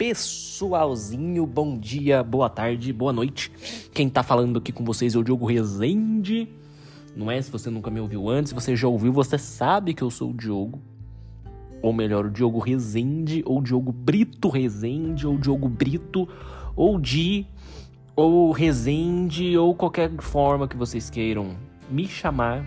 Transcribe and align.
pessoalzinho, 0.00 1.46
bom 1.46 1.76
dia, 1.78 2.22
boa 2.22 2.48
tarde, 2.48 2.90
boa 2.90 3.12
noite. 3.12 3.52
Quem 3.92 4.08
tá 4.08 4.22
falando 4.22 4.58
aqui 4.58 4.72
com 4.72 4.82
vocês 4.82 5.14
é 5.14 5.18
o 5.18 5.22
Diogo 5.22 5.44
Rezende. 5.44 6.48
Não 7.14 7.30
é? 7.30 7.42
Se 7.42 7.50
você 7.50 7.68
nunca 7.68 7.90
me 7.90 8.00
ouviu 8.00 8.26
antes, 8.26 8.48
se 8.48 8.54
você 8.54 8.74
já 8.74 8.88
ouviu, 8.88 9.12
você 9.12 9.36
sabe 9.36 9.92
que 9.92 10.00
eu 10.00 10.10
sou 10.10 10.30
o 10.30 10.32
Diogo. 10.32 10.80
Ou 11.82 11.92
melhor, 11.92 12.24
o 12.24 12.30
Diogo 12.30 12.60
Rezende, 12.60 13.42
ou 13.44 13.60
Diogo 13.60 13.92
Brito 13.92 14.48
Rezende, 14.48 15.26
ou 15.26 15.36
Diogo 15.36 15.68
Brito, 15.68 16.26
ou 16.74 16.98
Di, 16.98 17.46
ou 18.16 18.52
Rezende, 18.52 19.54
ou 19.58 19.74
qualquer 19.74 20.10
forma 20.22 20.66
que 20.66 20.78
vocês 20.78 21.10
queiram 21.10 21.58
me 21.90 22.06
chamar. 22.06 22.64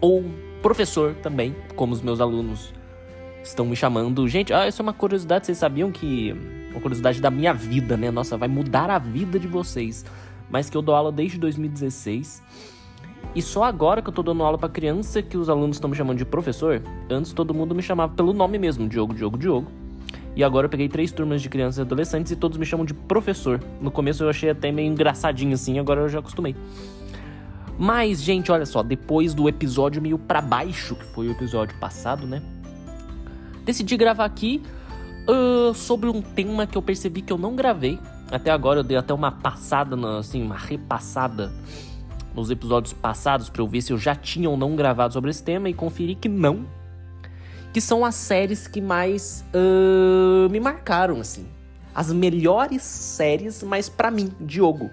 Ou 0.00 0.22
professor 0.62 1.16
também, 1.16 1.52
como 1.74 1.92
os 1.92 2.00
meus 2.00 2.20
alunos 2.20 2.72
estão 3.48 3.66
me 3.66 3.76
chamando. 3.76 4.26
Gente, 4.28 4.52
ah, 4.52 4.66
isso 4.66 4.80
é 4.80 4.84
uma 4.84 4.92
curiosidade, 4.92 5.46
vocês 5.46 5.58
sabiam 5.58 5.90
que. 5.90 6.34
Uma 6.70 6.80
curiosidade 6.80 7.20
da 7.20 7.30
minha 7.30 7.52
vida, 7.52 7.96
né? 7.96 8.10
Nossa, 8.10 8.36
vai 8.36 8.48
mudar 8.48 8.90
a 8.90 8.98
vida 8.98 9.38
de 9.38 9.46
vocês. 9.46 10.04
Mas 10.50 10.68
que 10.68 10.76
eu 10.76 10.82
dou 10.82 10.94
aula 10.94 11.12
desde 11.12 11.38
2016. 11.38 12.42
E 13.34 13.42
só 13.42 13.64
agora 13.64 14.02
que 14.02 14.08
eu 14.08 14.12
tô 14.12 14.22
dando 14.22 14.42
aula 14.42 14.58
para 14.58 14.68
criança 14.68 15.22
que 15.22 15.36
os 15.36 15.48
alunos 15.48 15.76
estão 15.76 15.88
me 15.88 15.96
chamando 15.96 16.18
de 16.18 16.24
professor. 16.24 16.82
Antes 17.10 17.32
todo 17.32 17.54
mundo 17.54 17.74
me 17.74 17.82
chamava 17.82 18.12
pelo 18.14 18.32
nome 18.32 18.58
mesmo, 18.58 18.88
Diogo, 18.88 19.14
Diogo, 19.14 19.38
Diogo. 19.38 19.70
E 20.36 20.42
agora 20.42 20.66
eu 20.66 20.70
peguei 20.70 20.88
três 20.88 21.12
turmas 21.12 21.40
de 21.40 21.48
crianças 21.48 21.78
e 21.78 21.80
adolescentes 21.82 22.32
e 22.32 22.36
todos 22.36 22.58
me 22.58 22.66
chamam 22.66 22.84
de 22.84 22.92
professor. 22.92 23.60
No 23.80 23.90
começo 23.90 24.24
eu 24.24 24.28
achei 24.28 24.50
até 24.50 24.70
meio 24.72 24.90
engraçadinho 24.90 25.54
assim, 25.54 25.78
agora 25.78 26.00
eu 26.00 26.08
já 26.08 26.18
acostumei. 26.18 26.56
Mas, 27.78 28.22
gente, 28.22 28.52
olha 28.52 28.66
só, 28.66 28.82
depois 28.82 29.34
do 29.34 29.48
episódio 29.48 30.00
meio 30.02 30.18
para 30.18 30.40
baixo, 30.40 30.94
que 30.94 31.04
foi 31.04 31.28
o 31.28 31.32
episódio 31.32 31.76
passado, 31.78 32.26
né? 32.26 32.42
Decidi 33.64 33.96
gravar 33.96 34.24
aqui 34.24 34.62
uh, 35.28 35.74
sobre 35.74 36.08
um 36.08 36.20
tema 36.20 36.66
que 36.66 36.76
eu 36.76 36.82
percebi 36.82 37.22
que 37.22 37.32
eu 37.32 37.38
não 37.38 37.54
gravei. 37.56 37.98
Até 38.30 38.50
agora 38.50 38.80
eu 38.80 38.84
dei 38.84 38.96
até 38.96 39.12
uma 39.12 39.30
passada, 39.30 39.96
assim, 40.18 40.42
uma 40.42 40.56
repassada 40.56 41.52
nos 42.34 42.50
episódios 42.50 42.92
passados 42.92 43.48
para 43.48 43.62
eu 43.62 43.68
ver 43.68 43.80
se 43.80 43.92
eu 43.92 43.98
já 43.98 44.14
tinha 44.14 44.50
ou 44.50 44.56
não 44.56 44.74
gravado 44.74 45.12
sobre 45.12 45.30
esse 45.30 45.42
tema 45.42 45.68
e 45.68 45.74
conferi 45.74 46.14
que 46.14 46.28
não. 46.28 46.66
Que 47.72 47.80
são 47.80 48.04
as 48.04 48.14
séries 48.14 48.66
que 48.66 48.80
mais 48.80 49.44
uh, 49.54 50.48
me 50.50 50.60
marcaram, 50.60 51.20
assim. 51.20 51.46
As 51.94 52.12
melhores 52.12 52.82
séries, 52.82 53.62
mas 53.62 53.88
para 53.88 54.10
mim, 54.10 54.30
Diogo. 54.40 54.90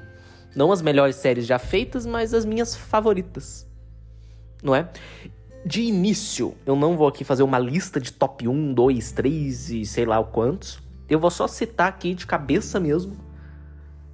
Não 0.56 0.72
as 0.72 0.81
melhores 0.81 1.16
séries 1.16 1.45
já 1.45 1.58
feitas, 1.58 2.06
mas 2.06 2.33
as 2.33 2.45
minhas 2.45 2.75
favoritas. 2.75 3.67
Não 4.61 4.75
é? 4.75 4.89
De 5.65 5.81
início, 5.83 6.55
eu 6.65 6.75
não 6.75 6.97
vou 6.97 7.07
aqui 7.07 7.23
fazer 7.23 7.43
uma 7.43 7.59
lista 7.59 7.99
de 7.99 8.11
top 8.11 8.47
1, 8.47 8.73
2, 8.73 9.11
3 9.11 9.69
e 9.69 9.85
sei 9.85 10.05
lá 10.05 10.19
o 10.19 10.25
quantos. 10.25 10.81
Eu 11.07 11.19
vou 11.19 11.29
só 11.29 11.47
citar 11.47 11.87
aqui 11.87 12.13
de 12.13 12.25
cabeça 12.25 12.79
mesmo 12.79 13.15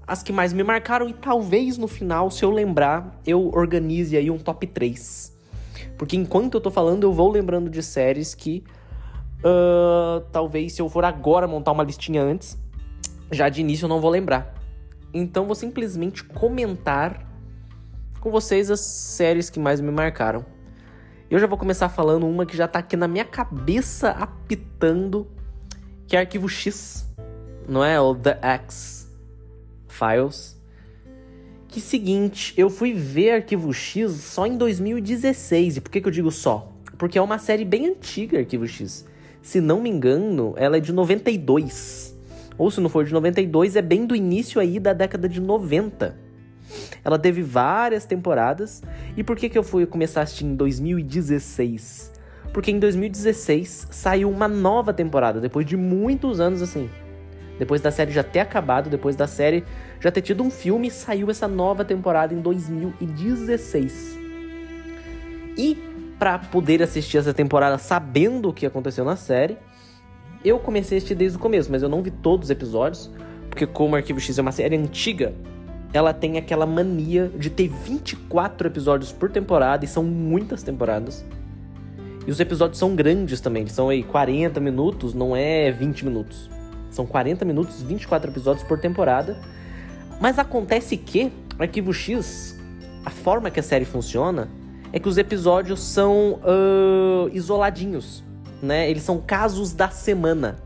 as 0.07 0.23
que 0.23 0.31
mais 0.31 0.53
me 0.53 0.63
marcaram 0.63 1.09
e 1.09 1.13
talvez 1.13 1.77
no 1.77 1.87
final, 1.87 2.31
se 2.31 2.43
eu 2.43 2.49
lembrar, 2.49 3.19
eu 3.27 3.49
organize 3.53 4.15
aí 4.15 4.31
um 4.31 4.37
top 4.37 4.65
3. 4.65 5.35
Porque 5.97 6.15
enquanto 6.15 6.55
eu 6.55 6.61
tô 6.61 6.71
falando, 6.71 7.03
eu 7.03 7.11
vou 7.11 7.29
lembrando 7.29 7.69
de 7.69 7.83
séries 7.83 8.33
que 8.33 8.63
uh, 9.39 10.21
talvez 10.31 10.73
se 10.73 10.81
eu 10.81 10.87
for 10.87 11.03
agora 11.03 11.45
montar 11.45 11.73
uma 11.73 11.83
listinha 11.83 12.23
antes, 12.23 12.57
já 13.29 13.49
de 13.49 13.59
início 13.59 13.83
eu 13.83 13.89
não 13.89 13.99
vou 13.99 14.09
lembrar. 14.09 14.55
Então 15.13 15.45
vou 15.45 15.55
simplesmente 15.55 16.23
comentar 16.23 17.27
com 18.21 18.31
vocês 18.31 18.71
as 18.71 18.79
séries 18.79 19.49
que 19.49 19.59
mais 19.59 19.81
me 19.81 19.91
marcaram. 19.91 20.45
Eu 21.30 21.39
já 21.39 21.45
vou 21.45 21.58
começar 21.58 21.89
falando 21.89 22.25
uma 22.25 22.45
que 22.45 22.56
já 22.56 22.70
tá 22.70 22.80
aqui 22.80 22.95
na 22.95 23.06
minha 23.06 23.25
cabeça 23.25 24.11
apitando, 24.11 25.28
que 26.08 26.16
é 26.16 26.20
Arquivo 26.20 26.47
X, 26.47 27.06
não 27.67 27.83
é? 27.83 28.00
O 28.00 28.16
The 28.16 28.39
X 28.42 29.14
Files. 29.89 30.58
Que 31.67 31.82
seguinte, 31.82 32.54
eu 32.55 32.70
fui 32.70 32.93
ver 32.93 33.32
Arquivo 33.32 33.73
X 33.73 34.10
só 34.14 34.48
em 34.48 34.58
2016. 34.58 35.76
E 35.76 35.82
por 35.82 35.92
que, 35.92 35.99
que 35.99 36.08
eu 36.08 36.11
digo 36.14 36.32
só? 36.32 36.71
Porque 36.98 37.17
é 37.17 37.21
uma 37.21 37.37
série 37.37 37.66
bem 37.66 37.87
antiga, 37.87 38.39
Arquivo 38.39 38.66
X. 38.66 39.05
Se 39.42 39.60
não 39.60 39.82
me 39.82 39.89
engano, 39.89 40.54
ela 40.55 40.77
é 40.77 40.80
de 40.80 40.93
92. 40.93 42.17
Ou 42.58 42.71
se 42.71 42.80
não 42.80 42.89
for 42.89 43.04
de 43.04 43.11
92, 43.11 43.76
é 43.76 43.82
bem 43.82 44.05
do 44.05 44.16
início 44.16 44.61
aí 44.61 44.80
da 44.80 44.93
década 44.93 45.27
de 45.27 45.42
90. 45.42 46.27
Ela 47.04 47.17
teve 47.17 47.42
várias 47.42 48.05
temporadas. 48.05 48.82
E 49.16 49.23
por 49.23 49.36
que, 49.36 49.50
que 49.50 49.58
eu 49.58 49.64
fui 49.64 49.86
começar 49.86 50.22
a 50.22 50.23
assistir 50.23 50.45
em 50.45 50.55
2016? 50.55 52.14
Porque 52.54 52.72
em 52.72 52.80
2016 52.80 53.88
saiu 53.92 54.30
uma 54.30 54.48
nova 54.48 54.94
temporada, 54.94 55.39
depois 55.39 55.66
de 55.66 55.78
muitos 55.78 56.39
anos 56.39 56.61
assim. 56.61 56.89
Depois 57.60 57.82
da 57.82 57.92
série 57.92 58.11
já 58.11 58.23
ter 58.23 58.39
acabado, 58.39 58.89
depois 58.89 59.16
da 59.16 59.28
série 59.28 59.64
já 60.00 60.11
ter 60.11 60.22
tido 60.22 60.44
um 60.44 60.50
filme, 60.50 60.92
saiu 60.92 61.30
essa 61.30 61.48
nova 61.48 61.83
temporada 61.83 62.33
em 62.33 62.39
2016. 62.39 64.17
E 65.58 65.78
para 66.20 66.38
poder 66.39 66.82
assistir 66.84 67.17
essa 67.17 67.34
temporada 67.34 67.78
sabendo 67.78 68.49
o 68.49 68.54
que 68.54 68.66
aconteceu 68.66 69.04
na 69.04 69.16
série, 69.16 69.58
eu 70.44 70.60
comecei 70.60 70.98
a 70.98 70.99
assistir 70.99 71.16
desde 71.16 71.38
o 71.38 71.42
começo, 71.42 71.72
mas 71.72 71.82
eu 71.82 71.89
não 71.89 72.02
vi 72.02 72.11
todos 72.11 72.45
os 72.45 72.52
episódios, 72.52 73.11
porque 73.49 73.66
como 73.66 73.95
Arquivo 73.95 74.20
X 74.20 74.38
é 74.38 74.42
uma 74.42 74.52
série 74.52 74.76
antiga, 74.76 75.34
ela 75.93 76.14
tem 76.14 76.37
aquela 76.37 76.65
mania 76.65 77.31
de 77.37 77.49
ter 77.49 77.67
24 77.67 78.67
episódios 78.67 79.11
por 79.11 79.30
temporada, 79.30 79.86
e 79.86 79.87
são 79.87 80.03
muitas 80.03 80.64
temporadas. 80.64 81.25
E 82.25 82.31
os 82.31 82.39
episódios 82.39 82.77
são 82.77 82.95
grandes 82.95 83.39
também, 83.39 83.65
são 83.67 83.89
aí 83.89 84.03
40 84.03 84.59
minutos, 84.59 85.14
não 85.14 85.36
é 85.36 85.71
20 85.71 86.05
minutos. 86.05 86.49
São 86.89 87.05
40 87.05 87.45
minutos, 87.45 87.81
24 87.81 88.31
episódios 88.31 88.67
por 88.67 88.80
temporada. 88.80 89.37
Mas 90.20 90.37
acontece 90.37 90.98
que 90.98 91.31
Arquivo 91.58 91.93
X, 91.93 92.59
a 93.05 93.09
forma 93.09 93.49
que 93.49 93.59
a 93.59 93.64
série 93.64 93.86
funciona, 93.86 94.49
é 94.92 94.99
que 94.99 95.08
os 95.08 95.17
episódios 95.17 95.80
são 95.80 96.39
uh, 96.43 97.30
isoladinhos, 97.31 98.23
né? 98.61 98.89
Eles 98.89 99.04
são 99.04 99.19
casos 99.19 99.73
da 99.73 99.89
semana. 99.89 100.58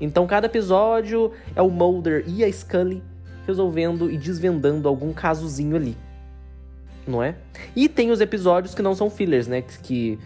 Então 0.00 0.26
cada 0.26 0.46
episódio 0.46 1.32
é 1.54 1.62
o 1.62 1.70
Mulder 1.70 2.24
e 2.26 2.44
a 2.44 2.52
Scully 2.52 3.02
resolvendo 3.46 4.10
e 4.10 4.16
desvendando 4.18 4.88
algum 4.88 5.12
casozinho 5.12 5.76
ali. 5.76 5.96
Não 7.06 7.22
é? 7.22 7.36
E 7.74 7.88
tem 7.88 8.10
os 8.10 8.20
episódios 8.20 8.74
que 8.74 8.82
não 8.82 8.94
são 8.94 9.08
fillers, 9.08 9.46
né? 9.46 9.62
Que, 9.62 10.18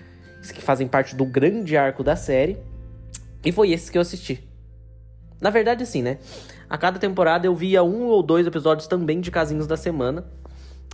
que 0.54 0.62
fazem 0.62 0.88
parte 0.88 1.14
do 1.14 1.24
grande 1.24 1.76
arco 1.76 2.02
da 2.02 2.16
série. 2.16 2.56
E 3.44 3.52
foi 3.52 3.70
esse 3.70 3.90
que 3.90 3.98
eu 3.98 4.02
assisti. 4.02 4.42
Na 5.40 5.50
verdade, 5.50 5.84
sim, 5.86 6.02
né? 6.02 6.18
A 6.68 6.78
cada 6.78 6.98
temporada 6.98 7.46
eu 7.46 7.54
via 7.54 7.82
um 7.82 8.06
ou 8.06 8.22
dois 8.22 8.46
episódios 8.46 8.86
também 8.86 9.20
de 9.20 9.30
casinhos 9.30 9.66
da 9.66 9.76
semana. 9.76 10.24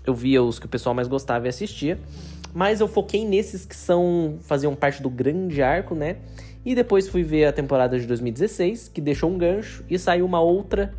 Eu 0.05 0.15
via 0.15 0.43
os 0.43 0.59
que 0.59 0.67
o 0.67 0.69
pessoal 0.69 0.95
mais 0.95 1.09
gostava 1.09 1.47
e 1.47 1.49
assistia. 1.49 1.99
Mas 2.55 2.81
eu 2.81 2.89
foquei 2.89 3.25
nesses 3.25 3.65
que 3.65 3.77
são 3.77 4.39
faziam 4.41 4.75
parte 4.75 5.03
do 5.03 5.11
grande 5.11 5.63
arco, 5.63 5.95
né? 5.95 6.17
E 6.65 6.75
depois 6.75 7.09
fui 7.09 7.23
ver 7.23 7.45
a 7.45 7.53
temporada 7.53 7.99
de 7.99 8.07
2016, 8.07 8.89
que 8.89 9.01
deixou 9.01 9.31
um 9.31 9.39
gancho, 9.39 9.85
e 9.89 9.97
saiu 9.99 10.25
uma 10.25 10.41
outra 10.41 10.93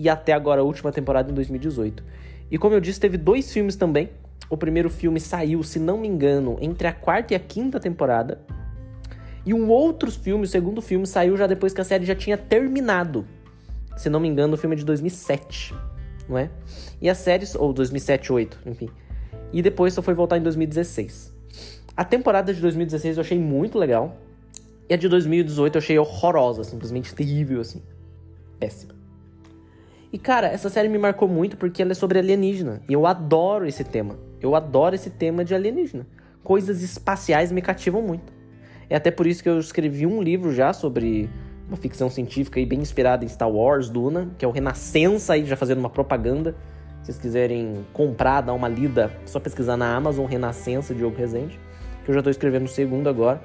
e 0.00 0.08
até 0.08 0.32
agora 0.32 0.62
a 0.62 0.64
última 0.64 0.90
temporada 0.90 1.30
em 1.30 1.34
2018. 1.34 2.02
E 2.50 2.56
como 2.56 2.74
eu 2.74 2.80
disse, 2.80 2.98
teve 2.98 3.18
dois 3.18 3.52
filmes 3.52 3.76
também. 3.76 4.08
O 4.48 4.56
primeiro 4.56 4.88
filme 4.88 5.20
saiu, 5.20 5.62
se 5.62 5.78
não 5.78 5.98
me 5.98 6.08
engano, 6.08 6.56
entre 6.58 6.88
a 6.88 6.92
quarta 6.92 7.34
e 7.34 7.36
a 7.36 7.38
quinta 7.38 7.78
temporada. 7.78 8.40
E 9.44 9.52
um 9.52 9.68
outro 9.68 10.10
filme, 10.10 10.44
o 10.44 10.48
segundo 10.48 10.80
filme, 10.80 11.06
saiu 11.06 11.36
já 11.36 11.46
depois 11.46 11.74
que 11.74 11.82
a 11.82 11.84
série 11.84 12.06
já 12.06 12.14
tinha 12.14 12.38
terminado. 12.38 13.26
Se 13.94 14.08
não 14.08 14.20
me 14.20 14.26
engano, 14.26 14.54
o 14.54 14.56
filme 14.56 14.74
é 14.74 14.78
de 14.78 14.86
2007, 14.86 15.74
não 16.26 16.38
é? 16.38 16.48
E 16.98 17.10
a 17.10 17.14
série, 17.14 17.44
ou 17.58 17.70
2007, 17.70 18.28
2008, 18.28 18.58
enfim. 18.66 18.88
E 19.52 19.60
depois 19.60 19.92
só 19.92 20.00
foi 20.00 20.14
voltar 20.14 20.38
em 20.38 20.42
2016. 20.42 21.30
A 21.94 22.04
temporada 22.04 22.54
de 22.54 22.60
2016 22.62 23.18
eu 23.18 23.20
achei 23.20 23.38
muito 23.38 23.78
legal. 23.78 24.16
E 24.88 24.94
a 24.94 24.96
de 24.96 25.08
2018 25.10 25.74
eu 25.74 25.78
achei 25.78 25.98
horrorosa, 25.98 26.64
simplesmente 26.64 27.14
terrível, 27.14 27.60
assim. 27.60 27.82
Péssima. 28.58 28.99
E 30.12 30.18
cara, 30.18 30.48
essa 30.48 30.68
série 30.68 30.88
me 30.88 30.98
marcou 30.98 31.28
muito 31.28 31.56
porque 31.56 31.80
ela 31.80 31.92
é 31.92 31.94
sobre 31.94 32.18
alienígena. 32.18 32.82
E 32.88 32.92
eu 32.92 33.06
adoro 33.06 33.66
esse 33.66 33.84
tema. 33.84 34.18
Eu 34.40 34.56
adoro 34.56 34.94
esse 34.94 35.08
tema 35.08 35.44
de 35.44 35.54
alienígena. 35.54 36.06
Coisas 36.42 36.82
espaciais 36.82 37.52
me 37.52 37.62
cativam 37.62 38.02
muito. 38.02 38.32
É 38.88 38.96
até 38.96 39.10
por 39.10 39.26
isso 39.26 39.40
que 39.40 39.48
eu 39.48 39.58
escrevi 39.58 40.06
um 40.06 40.20
livro 40.20 40.52
já 40.52 40.72
sobre 40.72 41.30
uma 41.68 41.76
ficção 41.76 42.10
científica 42.10 42.58
e 42.58 42.66
bem 42.66 42.80
inspirada 42.80 43.24
em 43.24 43.28
Star 43.28 43.48
Wars, 43.48 43.88
Duna, 43.88 44.32
que 44.36 44.44
é 44.44 44.48
o 44.48 44.50
Renascença 44.50 45.34
aí, 45.34 45.44
já 45.44 45.54
fazendo 45.54 45.78
uma 45.78 45.90
propaganda. 45.90 46.56
Se 47.02 47.06
vocês 47.06 47.18
quiserem 47.18 47.86
comprar, 47.92 48.40
dar 48.40 48.52
uma 48.52 48.68
lida, 48.68 49.12
só 49.24 49.38
pesquisar 49.38 49.76
na 49.76 49.94
Amazon 49.94 50.26
Renascença, 50.26 50.92
Diogo 50.92 51.16
Rezende, 51.16 51.58
que 52.04 52.10
eu 52.10 52.14
já 52.14 52.20
tô 52.20 52.30
escrevendo 52.30 52.64
o 52.64 52.68
segundo 52.68 53.08
agora. 53.08 53.40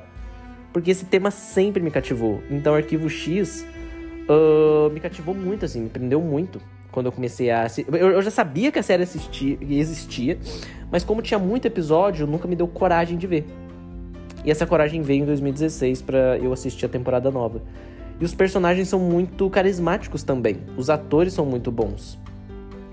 Porque 0.73 0.89
esse 0.89 1.05
tema 1.05 1.29
sempre 1.29 1.81
me 1.81 1.91
cativou. 1.91 2.41
Então, 2.49 2.73
Arquivo 2.73 3.07
X 3.07 3.65
uh, 4.29 4.89
me 4.91 4.99
cativou 4.99 5.35
muito, 5.35 5.65
assim, 5.65 5.81
me 5.81 5.89
prendeu 5.89 6.21
muito 6.21 6.61
quando 6.91 7.07
eu 7.07 7.11
comecei 7.11 7.51
a 7.51 7.63
assistir. 7.63 7.93
Eu, 7.93 8.11
eu, 8.11 8.21
já 8.21 8.31
sabia 8.31 8.71
que 8.71 8.79
a 8.79 8.83
série 8.83 9.03
assistia, 9.03 9.57
existia, 9.61 10.37
mas 10.91 11.03
como 11.03 11.21
tinha 11.21 11.39
muito 11.39 11.65
episódio, 11.65 12.25
nunca 12.25 12.47
me 12.47 12.55
deu 12.55 12.67
coragem 12.67 13.17
de 13.17 13.27
ver. 13.27 13.45
E 14.45 14.51
essa 14.51 14.65
coragem 14.65 15.01
veio 15.01 15.23
em 15.23 15.25
2016 15.25 16.01
para 16.03 16.37
eu 16.37 16.53
assistir 16.53 16.85
a 16.85 16.89
temporada 16.89 17.31
nova. 17.31 17.61
E 18.19 18.23
os 18.23 18.33
personagens 18.33 18.87
são 18.87 18.99
muito 18.99 19.49
carismáticos 19.49 20.23
também. 20.23 20.57
Os 20.77 20.89
atores 20.89 21.33
são 21.33 21.45
muito 21.45 21.71
bons. 21.71 22.17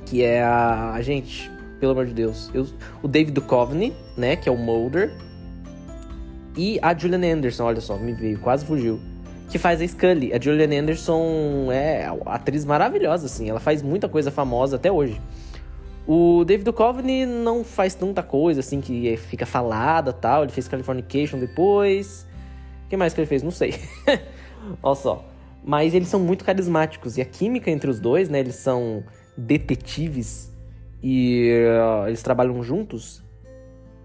Que 0.07 0.23
é 0.23 0.43
a. 0.43 0.93
a 0.95 1.03
gente, 1.03 1.51
pelo 1.79 1.93
amor 1.93 2.07
de 2.07 2.15
Deus. 2.15 2.51
Eu, 2.53 2.67
o 3.03 3.07
David 3.07 3.33
Duchovny, 3.33 3.93
né? 4.17 4.35
Que 4.35 4.49
é 4.49 4.53
o 4.53 4.57
Mulder. 4.57 5.13
E 6.57 6.79
a 6.83 6.97
Julian 6.97 7.35
Anderson, 7.35 7.65
olha 7.65 7.81
só, 7.81 7.97
me 7.97 8.13
veio, 8.13 8.39
quase 8.41 8.65
fugiu. 8.65 8.99
Que 9.53 9.59
faz 9.59 9.83
a 9.83 9.87
Scully. 9.87 10.33
A 10.33 10.41
Julian 10.41 10.81
Anderson 10.81 11.71
é 11.71 12.07
atriz 12.25 12.65
maravilhosa, 12.65 13.27
assim. 13.27 13.51
Ela 13.51 13.61
faz 13.61 13.83
muita 13.83 14.09
coisa 14.09 14.31
famosa 14.31 14.77
até 14.77 14.91
hoje. 14.91 15.21
O 16.07 16.43
David 16.43 16.65
Duchovny 16.65 17.27
não 17.27 17.63
faz 17.63 17.95
tanta 17.95 18.23
coisa, 18.23 18.61
assim, 18.61 18.81
que 18.81 19.15
fica 19.19 19.45
falada 19.45 20.11
tal. 20.11 20.43
Ele 20.43 20.53
fez 20.53 20.67
Californication 20.67 21.39
depois. 21.39 22.27
O 22.87 22.89
que 22.89 22.97
mais 22.97 23.13
que 23.13 23.21
ele 23.21 23.27
fez? 23.27 23.43
Não 23.43 23.51
sei. 23.51 23.75
Olha 24.83 24.95
só. 24.95 25.23
Mas 25.63 25.93
eles 25.93 26.09
são 26.09 26.19
muito 26.19 26.47
carismáticos. 26.47 27.19
E 27.19 27.21
a 27.21 27.25
química 27.27 27.71
entre 27.71 27.91
os 27.91 28.01
dois, 28.01 28.31
né? 28.31 28.41
Eles 28.41 28.55
são 28.55 29.05
detetives 29.37 30.51
e 31.03 31.53
uh, 31.69 32.09
eles 32.09 32.23
trabalham 32.23 32.63
juntos. 32.63 33.23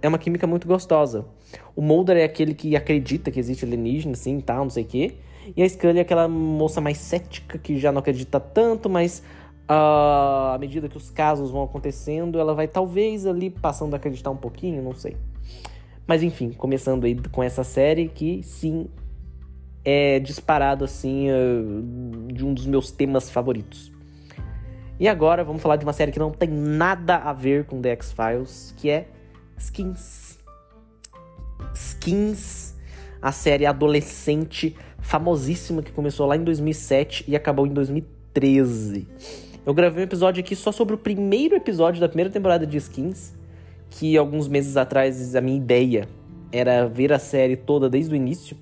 É 0.01 0.09
uma 0.09 0.17
química 0.17 0.45
muito 0.45 0.67
gostosa. 0.67 1.25
O 1.73 1.81
Mulder 1.81 2.17
é 2.17 2.25
aquele 2.25 2.53
que 2.53 2.75
acredita 2.75 3.31
que 3.31 3.39
existe 3.39 3.63
alienígena, 3.63 4.11
assim, 4.11 4.41
tal, 4.41 4.65
não 4.65 4.69
sei 4.69 4.83
o 4.83 4.87
quê. 4.87 5.15
E 5.55 5.63
a 5.63 5.69
Scully 5.69 5.99
é 5.99 6.01
aquela 6.01 6.27
moça 6.27 6.81
mais 6.81 6.97
cética 6.97 7.57
que 7.57 7.77
já 7.77 7.91
não 7.91 7.99
acredita 7.99 8.39
tanto, 8.39 8.89
mas 8.89 9.23
uh, 9.69 10.53
à 10.53 10.57
medida 10.59 10.89
que 10.89 10.97
os 10.97 11.09
casos 11.09 11.51
vão 11.51 11.63
acontecendo, 11.63 12.39
ela 12.39 12.53
vai 12.53 12.67
talvez 12.67 13.25
ali 13.25 13.49
passando 13.49 13.93
a 13.93 13.97
acreditar 13.97 14.31
um 14.31 14.37
pouquinho, 14.37 14.81
não 14.81 14.93
sei. 14.93 15.15
Mas 16.05 16.23
enfim, 16.23 16.51
começando 16.51 17.05
aí 17.05 17.15
com 17.31 17.43
essa 17.43 17.63
série 17.63 18.07
que 18.07 18.41
sim 18.43 18.87
é 19.83 20.19
disparado 20.19 20.83
assim 20.83 21.27
uh, 21.29 22.33
de 22.33 22.45
um 22.45 22.53
dos 22.53 22.65
meus 22.65 22.91
temas 22.91 23.29
favoritos. 23.29 23.91
E 24.99 25.07
agora 25.07 25.43
vamos 25.43 25.61
falar 25.61 25.75
de 25.75 25.85
uma 25.85 25.93
série 25.93 26.11
que 26.11 26.17
não 26.17 26.31
tem 26.31 26.49
nada 26.49 27.17
a 27.17 27.31
ver 27.31 27.65
com 27.65 27.81
The 27.81 27.91
X-Files, 27.91 28.73
que 28.77 28.89
é 28.89 29.07
Skins. 29.57 30.39
Skins, 31.73 32.75
a 33.21 33.31
série 33.31 33.65
adolescente 33.65 34.75
famosíssima 35.07 35.81
que 35.81 35.93
começou 35.93 36.27
lá 36.27 36.35
em 36.35 36.43
2007 36.43 37.23
e 37.29 37.35
acabou 37.35 37.65
em 37.65 37.69
2013. 37.69 39.07
Eu 39.65 39.73
gravei 39.73 40.01
um 40.01 40.03
episódio 40.03 40.41
aqui 40.41 40.53
só 40.53 40.69
sobre 40.69 40.95
o 40.95 40.97
primeiro 40.97 41.55
episódio 41.55 42.01
da 42.01 42.09
primeira 42.09 42.29
temporada 42.29 42.67
de 42.67 42.75
Skins, 42.75 43.33
que 43.89 44.17
alguns 44.17 44.49
meses 44.49 44.75
atrás 44.75 45.33
a 45.33 45.39
minha 45.39 45.55
ideia 45.55 46.09
era 46.51 46.85
ver 46.87 47.13
a 47.13 47.19
série 47.19 47.55
toda 47.55 47.89
desde 47.89 48.13
o 48.13 48.17
início. 48.17 48.57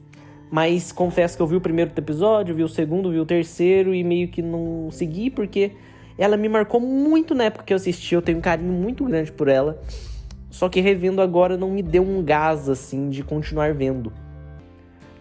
Mas 0.51 0.91
confesso 0.91 1.35
que 1.35 1.41
eu 1.41 1.47
vi 1.47 1.55
o 1.55 1.61
primeiro 1.61 1.91
episódio, 1.97 2.53
vi 2.53 2.63
o 2.63 2.69
segundo, 2.69 3.09
vi 3.09 3.19
o 3.19 3.25
terceiro 3.25 3.91
e 3.91 4.03
meio 4.03 4.27
que 4.27 4.43
não 4.43 4.89
segui 4.91 5.31
porque 5.31 5.71
ela 6.15 6.37
me 6.37 6.47
marcou 6.47 6.79
muito 6.79 7.33
na 7.33 7.45
época 7.45 7.65
que 7.65 7.73
eu 7.73 7.77
assisti. 7.77 8.13
Eu 8.13 8.21
tenho 8.21 8.37
um 8.37 8.41
carinho 8.41 8.71
muito 8.71 9.03
grande 9.03 9.31
por 9.31 9.47
ela. 9.47 9.81
Só 10.51 10.69
que 10.69 10.79
revendo 10.79 11.23
agora 11.23 11.57
não 11.57 11.71
me 11.71 11.81
deu 11.81 12.03
um 12.03 12.23
gás 12.23 12.69
assim 12.69 13.09
de 13.09 13.23
continuar 13.23 13.73
vendo. 13.73 14.13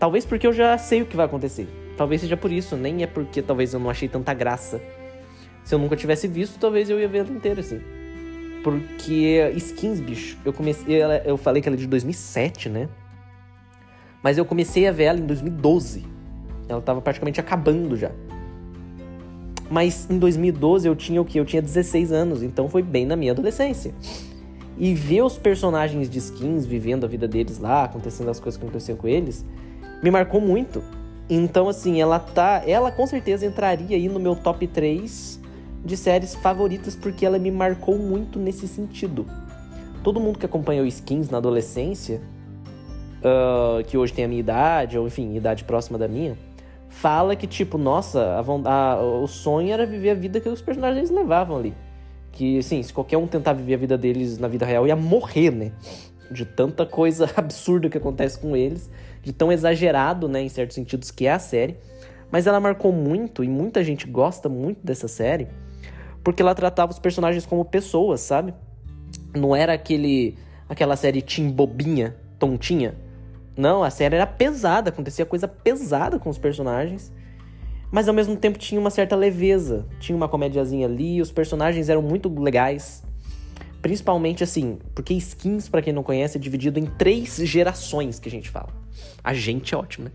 Talvez 0.05 0.27
porque 0.27 0.47
eu 0.47 0.53
já 0.53 0.77
sei 0.77 1.01
o 1.01 1.06
que 1.06 1.17
vai 1.17 1.25
acontecer. 1.25 1.67
Talvez 1.97 2.21
seja 2.21 2.37
por 2.37 2.53
isso, 2.53 2.77
nem 2.77 3.03
é 3.03 3.06
porque 3.06 3.41
talvez 3.41 3.73
eu 3.73 3.81
não 3.81 3.89
achei 3.89 4.06
tanta 4.06 4.35
graça. 4.35 4.79
Se 5.65 5.75
eu 5.75 5.79
nunca 5.79 5.97
tivesse 5.97 6.29
visto, 6.29 6.59
talvez 6.59 6.91
eu 6.91 7.01
ia 7.01 7.09
ver 7.09 7.21
ela 7.21 7.31
inteira 7.31 7.61
assim. 7.61 7.81
Porque 8.62 9.51
Skins, 9.56 10.01
bicho, 10.01 10.37
eu 10.45 10.53
comecei. 10.53 10.99
Eu 11.25 11.39
falei 11.39 11.62
que 11.62 11.71
ela 11.71 11.75
é 11.75 11.79
de 11.79 11.87
2007, 11.87 12.69
né? 12.69 12.87
Mas 14.23 14.37
eu 14.37 14.45
comecei 14.45 14.87
a 14.87 14.93
ver 14.93 15.05
ela 15.05 15.19
em 15.19 15.25
2012. 15.25 16.05
Ela 16.69 16.83
tava 16.83 17.01
praticamente 17.01 17.41
acabando 17.41 17.97
já. 17.97 18.11
Mas 19.71 20.06
em 20.11 20.19
2012 20.19 20.87
eu 20.87 20.95
tinha 20.95 21.19
o 21.19 21.25
que? 21.25 21.41
Eu 21.41 21.47
tinha 21.47 21.62
16 21.62 22.12
anos, 22.12 22.43
então 22.43 22.69
foi 22.69 22.83
bem 22.83 23.06
na 23.06 23.17
minha 23.17 23.33
adolescência. 23.33 23.95
E 24.77 24.93
ver 24.93 25.23
os 25.23 25.39
personagens 25.39 26.11
de 26.11 26.19
skins 26.19 26.67
vivendo 26.67 27.05
a 27.05 27.09
vida 27.09 27.27
deles 27.27 27.59
lá, 27.59 27.85
acontecendo 27.85 28.29
as 28.29 28.39
coisas 28.39 28.59
que 28.59 28.67
aconteciam 28.67 28.99
com 28.99 29.09
eles, 29.09 29.47
me 30.05 30.11
marcou 30.11 30.39
muito. 30.39 30.85
Então, 31.31 31.67
assim, 31.67 31.99
ela 31.99 32.19
tá. 32.19 32.62
Ela 32.67 32.93
com 32.93 33.06
certeza 33.06 33.47
entraria 33.47 33.97
aí 33.97 34.06
no 34.06 34.21
meu 34.21 34.37
top 34.37 34.67
3 34.67 35.41
de 35.83 35.97
séries 35.97 36.35
favoritas, 36.35 36.95
porque 36.95 37.25
ela 37.25 37.39
me 37.39 37.51
marcou 37.51 37.99
muito 37.99 38.39
nesse 38.39 38.69
sentido. 38.69 39.25
Todo 40.03 40.21
mundo 40.21 40.39
que 40.39 40.45
acompanhou 40.45 40.85
skins 40.87 41.31
na 41.31 41.39
adolescência 41.39 42.21
uh, 43.21 43.83
que 43.85 43.97
hoje 43.97 44.12
tem 44.12 44.27
a 44.27 44.29
minha 44.29 44.41
idade, 44.41 44.99
ou 44.99 45.06
enfim, 45.06 45.35
idade 45.35 45.65
próxima 45.65 45.97
da 45.97 46.06
minha, 46.06 46.37
fala 46.91 47.35
que, 47.35 47.47
tipo, 47.47 47.79
nossa, 47.79 48.21
a, 48.21 48.71
a, 48.71 49.03
o 49.03 49.27
sonho 49.27 49.73
era 49.73 49.87
viver 49.87 50.11
a 50.11 50.15
vida 50.15 50.39
que 50.39 50.49
os 50.51 50.61
personagens 50.61 51.09
levavam 51.09 51.56
ali. 51.56 51.75
Que, 52.31 52.59
assim, 52.59 52.83
se 52.83 52.93
qualquer 52.93 53.17
um 53.17 53.27
tentar 53.27 53.55
viver 53.55 53.75
a 53.75 53.79
vida 53.79 53.97
deles 53.97 54.37
na 54.37 54.49
vida 54.49 54.67
real, 54.67 54.87
ia 54.87 54.97
morrer, 54.97 55.51
né? 55.51 55.73
De 56.31 56.44
tanta 56.44 56.87
coisa 56.87 57.31
absurda 57.37 57.88
que 57.88 57.99
acontece 57.99 58.38
com 58.38 58.56
eles, 58.56 58.91
de 59.23 59.32
tão 59.32 59.53
exagerado, 59.53 60.29
né, 60.29 60.43
em 60.43 60.49
certos 60.49 60.75
sentidos, 60.75 61.11
que 61.11 61.26
é 61.26 61.32
a 61.32 61.38
série. 61.38 61.76
Mas 62.31 62.47
ela 62.47 62.59
marcou 62.59 62.93
muito, 62.93 63.44
e 63.44 63.49
muita 63.49 63.85
gente 63.85 64.06
gosta 64.06 64.49
muito 64.49 64.85
dessa 64.85 65.06
série, 65.06 65.49
porque 66.23 66.43
ela 66.43 66.55
tratava 66.55 66.91
os 66.91 66.99
personagens 66.99 67.47
como 67.47 67.65
pessoas, 67.65 68.21
sabe? 68.21 68.55
Não 69.35 69.55
era 69.55 69.73
aquele 69.75 70.37
aquela 70.69 70.97
série 70.97 71.21
tim 71.21 71.50
bobinha, 71.50 72.17
tontinha, 72.38 72.97
não, 73.56 73.85
a 73.85 73.91
série 73.91 74.17
era 74.17 74.27
pesada, 74.27 74.91
acontecia 74.91 75.25
coisa 75.25 75.47
pesada 75.47 76.19
com 76.19 76.29
os 76.29 76.38
personagens. 76.38 77.12
Mas 77.91 78.09
ao 78.09 78.15
mesmo 78.15 78.37
tempo 78.37 78.59
tinha 78.59 78.81
uma 78.81 78.91
certa 78.91 79.15
leveza. 79.15 79.87
Tinha 80.00 80.17
uma 80.17 80.29
comédiazinha 80.29 80.87
ali, 80.87 81.20
os 81.20 81.31
personagens 81.31 81.88
eram 81.88 82.03
muito 82.03 82.29
legais. 82.41 83.05
Principalmente 83.84 84.42
assim, 84.42 84.78
porque 84.94 85.12
skins, 85.12 85.69
para 85.69 85.82
quem 85.82 85.92
não 85.92 86.02
conhece, 86.02 86.38
é 86.38 86.40
dividido 86.40 86.78
em 86.78 86.86
três 86.86 87.36
gerações 87.36 88.19
que 88.19 88.31
a 88.31 88.32
gente 88.32 88.48
fala. 88.48 88.70
A 89.22 89.34
gente 89.34 89.75
é 89.75 89.76
ótimo, 89.76 90.06
né? 90.06 90.12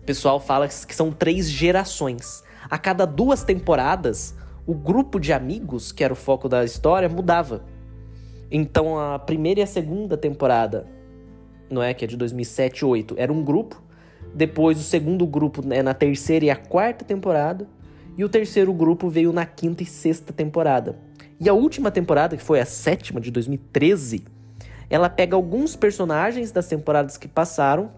O 0.00 0.06
pessoal 0.06 0.40
fala 0.40 0.66
que 0.66 0.94
são 0.94 1.12
três 1.12 1.50
gerações. 1.50 2.42
A 2.70 2.78
cada 2.78 3.04
duas 3.04 3.44
temporadas, 3.44 4.34
o 4.66 4.72
grupo 4.72 5.20
de 5.20 5.30
amigos, 5.30 5.92
que 5.92 6.02
era 6.02 6.14
o 6.14 6.16
foco 6.16 6.48
da 6.48 6.64
história, 6.64 7.06
mudava. 7.06 7.62
Então 8.50 8.98
a 8.98 9.18
primeira 9.18 9.60
e 9.60 9.62
a 9.62 9.66
segunda 9.66 10.16
temporada 10.16 10.86
não 11.68 11.82
é? 11.82 11.92
Que 11.92 12.06
é 12.06 12.08
de 12.08 12.16
2007 12.16 12.78
e 12.78 12.80
2008. 12.80 13.14
Era 13.18 13.30
um 13.30 13.44
grupo. 13.44 13.82
Depois 14.34 14.80
o 14.80 14.82
segundo 14.82 15.26
grupo 15.26 15.62
é 15.70 15.82
na 15.82 15.92
terceira 15.92 16.46
e 16.46 16.50
a 16.50 16.56
quarta 16.56 17.04
temporada. 17.04 17.68
E 18.16 18.24
o 18.24 18.28
terceiro 18.30 18.72
grupo 18.72 19.10
veio 19.10 19.34
na 19.34 19.44
quinta 19.44 19.82
e 19.82 19.86
sexta 19.86 20.32
temporada. 20.32 20.98
E 21.40 21.48
a 21.48 21.52
última 21.52 21.90
temporada, 21.90 22.36
que 22.36 22.42
foi 22.42 22.60
a 22.60 22.64
sétima 22.64 23.20
de 23.20 23.30
2013, 23.30 24.24
ela 24.88 25.08
pega 25.08 25.34
alguns 25.34 25.74
personagens 25.74 26.52
das 26.52 26.66
temporadas 26.66 27.16
que 27.16 27.26
passaram 27.26 27.90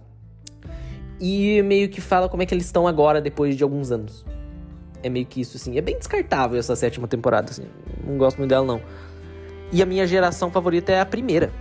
e 1.20 1.62
meio 1.62 1.88
que 1.88 2.00
fala 2.00 2.28
como 2.28 2.42
é 2.42 2.46
que 2.46 2.54
eles 2.54 2.64
estão 2.66 2.86
agora 2.86 3.20
depois 3.20 3.56
de 3.56 3.62
alguns 3.62 3.90
anos. 3.90 4.24
É 5.02 5.08
meio 5.08 5.26
que 5.26 5.40
isso, 5.40 5.56
assim. 5.56 5.76
É 5.76 5.80
bem 5.80 5.98
descartável 5.98 6.58
essa 6.58 6.74
sétima 6.74 7.06
temporada, 7.06 7.50
assim. 7.50 7.66
Não 8.06 8.16
gosto 8.16 8.38
muito 8.38 8.50
dela, 8.50 8.64
não. 8.64 8.80
E 9.70 9.82
a 9.82 9.86
minha 9.86 10.06
geração 10.06 10.50
favorita 10.50 10.92
é 10.92 11.00
a 11.00 11.06
primeira 11.06 11.52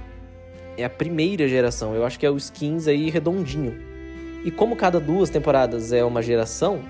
é 0.77 0.83
a 0.83 0.89
primeira 0.89 1.47
geração. 1.47 1.95
Eu 1.95 2.05
acho 2.05 2.19
que 2.19 2.25
é 2.25 2.29
o 2.29 2.37
skins 2.37 2.87
aí 2.87 3.09
redondinho. 3.09 3.77
E 4.43 4.51
como 4.51 4.75
cada 4.75 4.99
duas 4.99 5.29
temporadas 5.29 5.93
é 5.93 6.03
uma 6.03 6.21
geração, 6.21 6.81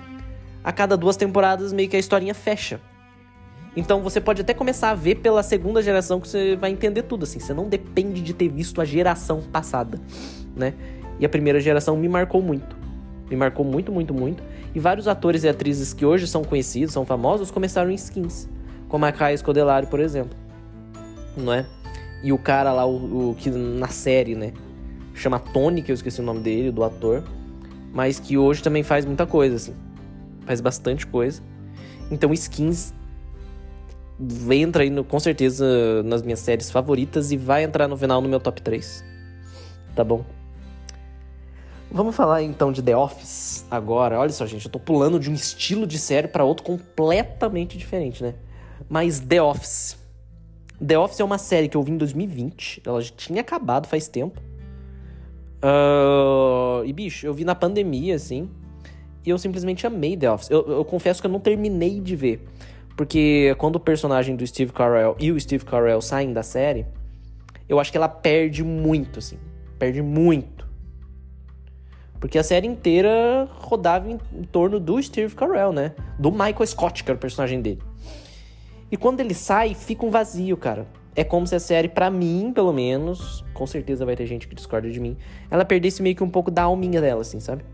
a 0.62 0.72
cada 0.72 0.96
duas 0.96 1.16
temporadas 1.16 1.72
meio 1.72 1.88
que 1.88 1.96
a 1.96 1.98
historinha 1.98 2.34
fecha. 2.34 2.80
Então 3.76 4.00
você 4.00 4.20
pode 4.20 4.42
até 4.42 4.54
começar 4.54 4.90
a 4.90 4.94
ver 4.94 5.16
pela 5.16 5.42
segunda 5.42 5.82
geração 5.82 6.20
que 6.20 6.28
você 6.28 6.56
vai 6.56 6.70
entender 6.70 7.02
tudo 7.02 7.24
assim. 7.24 7.40
Você 7.40 7.52
não 7.52 7.68
depende 7.68 8.20
de 8.20 8.32
ter 8.32 8.48
visto 8.48 8.80
a 8.80 8.84
geração 8.84 9.42
passada, 9.42 10.00
né? 10.54 10.74
E 11.18 11.26
a 11.26 11.28
primeira 11.28 11.60
geração 11.60 11.96
me 11.96 12.08
marcou 12.08 12.40
muito. 12.40 12.76
Me 13.28 13.36
marcou 13.36 13.64
muito, 13.64 13.90
muito, 13.90 14.14
muito. 14.14 14.42
E 14.74 14.78
vários 14.78 15.08
atores 15.08 15.44
e 15.44 15.48
atrizes 15.48 15.92
que 15.92 16.04
hoje 16.04 16.26
são 16.26 16.44
conhecidos, 16.44 16.92
são 16.92 17.04
famosos, 17.04 17.50
começaram 17.50 17.90
em 17.90 17.94
skins. 17.94 18.48
Como 18.88 19.04
a 19.04 19.12
Caia 19.12 19.36
Scodelario, 19.36 19.88
por 19.88 20.00
exemplo. 20.00 20.36
Não 21.36 21.52
é? 21.52 21.66
E 22.22 22.32
o 22.32 22.38
cara 22.38 22.72
lá, 22.72 22.86
o, 22.86 23.30
o, 23.30 23.34
que 23.34 23.50
na 23.50 23.88
série, 23.88 24.34
né? 24.34 24.52
Chama 25.14 25.38
Tony, 25.38 25.82
que 25.82 25.90
eu 25.90 25.94
esqueci 25.94 26.20
o 26.20 26.24
nome 26.24 26.40
dele, 26.40 26.70
do 26.70 26.82
ator. 26.82 27.22
Mas 27.92 28.18
que 28.18 28.36
hoje 28.36 28.62
também 28.62 28.82
faz 28.82 29.04
muita 29.04 29.26
coisa, 29.26 29.56
assim. 29.56 29.74
Faz 30.44 30.60
bastante 30.60 31.06
coisa. 31.06 31.42
Então, 32.10 32.32
Skins 32.32 32.92
entra 34.50 34.82
aí 34.82 34.90
no, 34.90 35.04
com 35.04 35.18
certeza 35.18 36.02
nas 36.04 36.22
minhas 36.22 36.40
séries 36.40 36.70
favoritas 36.70 37.32
e 37.32 37.36
vai 37.36 37.64
entrar 37.64 37.88
no 37.88 37.96
final 37.96 38.20
no 38.20 38.28
meu 38.28 38.40
top 38.40 38.60
3. 38.62 39.04
Tá 39.94 40.04
bom? 40.04 40.24
Vamos 41.90 42.16
falar 42.16 42.42
então 42.42 42.72
de 42.72 42.82
The 42.82 42.96
Office 42.96 43.64
agora. 43.70 44.18
Olha 44.18 44.30
só, 44.30 44.46
gente, 44.46 44.66
eu 44.66 44.70
tô 44.70 44.80
pulando 44.80 45.20
de 45.20 45.30
um 45.30 45.34
estilo 45.34 45.86
de 45.86 45.98
série 45.98 46.28
para 46.28 46.44
outro 46.44 46.64
completamente 46.64 47.78
diferente, 47.78 48.22
né? 48.22 48.34
Mas 48.88 49.20
The 49.20 49.40
Office 49.40 50.04
The 50.84 50.98
Office 50.98 51.20
é 51.20 51.24
uma 51.24 51.38
série 51.38 51.68
que 51.68 51.76
eu 51.76 51.82
vi 51.82 51.92
em 51.92 51.96
2020. 51.96 52.82
Ela 52.84 53.00
já 53.00 53.12
tinha 53.16 53.40
acabado 53.40 53.86
faz 53.86 54.08
tempo. 54.08 54.40
Uh, 55.62 56.84
e, 56.84 56.92
bicho, 56.92 57.26
eu 57.26 57.32
vi 57.32 57.44
na 57.44 57.54
pandemia, 57.54 58.16
assim. 58.16 58.50
E 59.24 59.30
eu 59.30 59.38
simplesmente 59.38 59.86
amei 59.86 60.16
The 60.16 60.30
Office. 60.30 60.50
Eu, 60.50 60.66
eu 60.66 60.84
confesso 60.84 61.20
que 61.20 61.26
eu 61.26 61.30
não 61.30 61.40
terminei 61.40 62.00
de 62.00 62.16
ver. 62.16 62.46
Porque 62.96 63.54
quando 63.58 63.76
o 63.76 63.80
personagem 63.80 64.36
do 64.36 64.46
Steve 64.46 64.72
Carell 64.72 65.16
e 65.18 65.32
o 65.32 65.40
Steve 65.40 65.64
Carell 65.64 66.00
saem 66.00 66.32
da 66.32 66.42
série, 66.42 66.86
eu 67.68 67.80
acho 67.80 67.90
que 67.90 67.96
ela 67.96 68.08
perde 68.08 68.62
muito, 68.62 69.18
assim. 69.18 69.38
Perde 69.78 70.00
muito. 70.02 70.68
Porque 72.20 72.38
a 72.38 72.42
série 72.42 72.66
inteira 72.66 73.48
rodava 73.50 74.08
em, 74.08 74.18
em 74.32 74.44
torno 74.44 74.78
do 74.78 75.02
Steve 75.02 75.34
Carell, 75.34 75.72
né? 75.72 75.92
Do 76.18 76.30
Michael 76.30 76.66
Scott, 76.66 77.02
que 77.02 77.10
era 77.10 77.16
o 77.16 77.20
personagem 77.20 77.60
dele. 77.60 77.82
E 78.90 78.96
quando 78.96 79.20
ele 79.20 79.34
sai, 79.34 79.74
fica 79.74 80.06
um 80.06 80.10
vazio, 80.10 80.56
cara. 80.56 80.86
É 81.16 81.22
como 81.22 81.46
se 81.46 81.54
a 81.54 81.60
série, 81.60 81.88
para 81.88 82.10
mim, 82.10 82.52
pelo 82.54 82.72
menos, 82.72 83.44
com 83.52 83.66
certeza 83.66 84.04
vai 84.04 84.16
ter 84.16 84.26
gente 84.26 84.48
que 84.48 84.54
discorda 84.54 84.90
de 84.90 84.98
mim, 85.00 85.16
ela 85.50 85.64
perdesse 85.64 86.02
meio 86.02 86.16
que 86.16 86.24
um 86.24 86.30
pouco 86.30 86.50
da 86.50 86.62
alminha 86.62 87.00
dela, 87.00 87.20
assim, 87.20 87.40
sabe? 87.40 87.64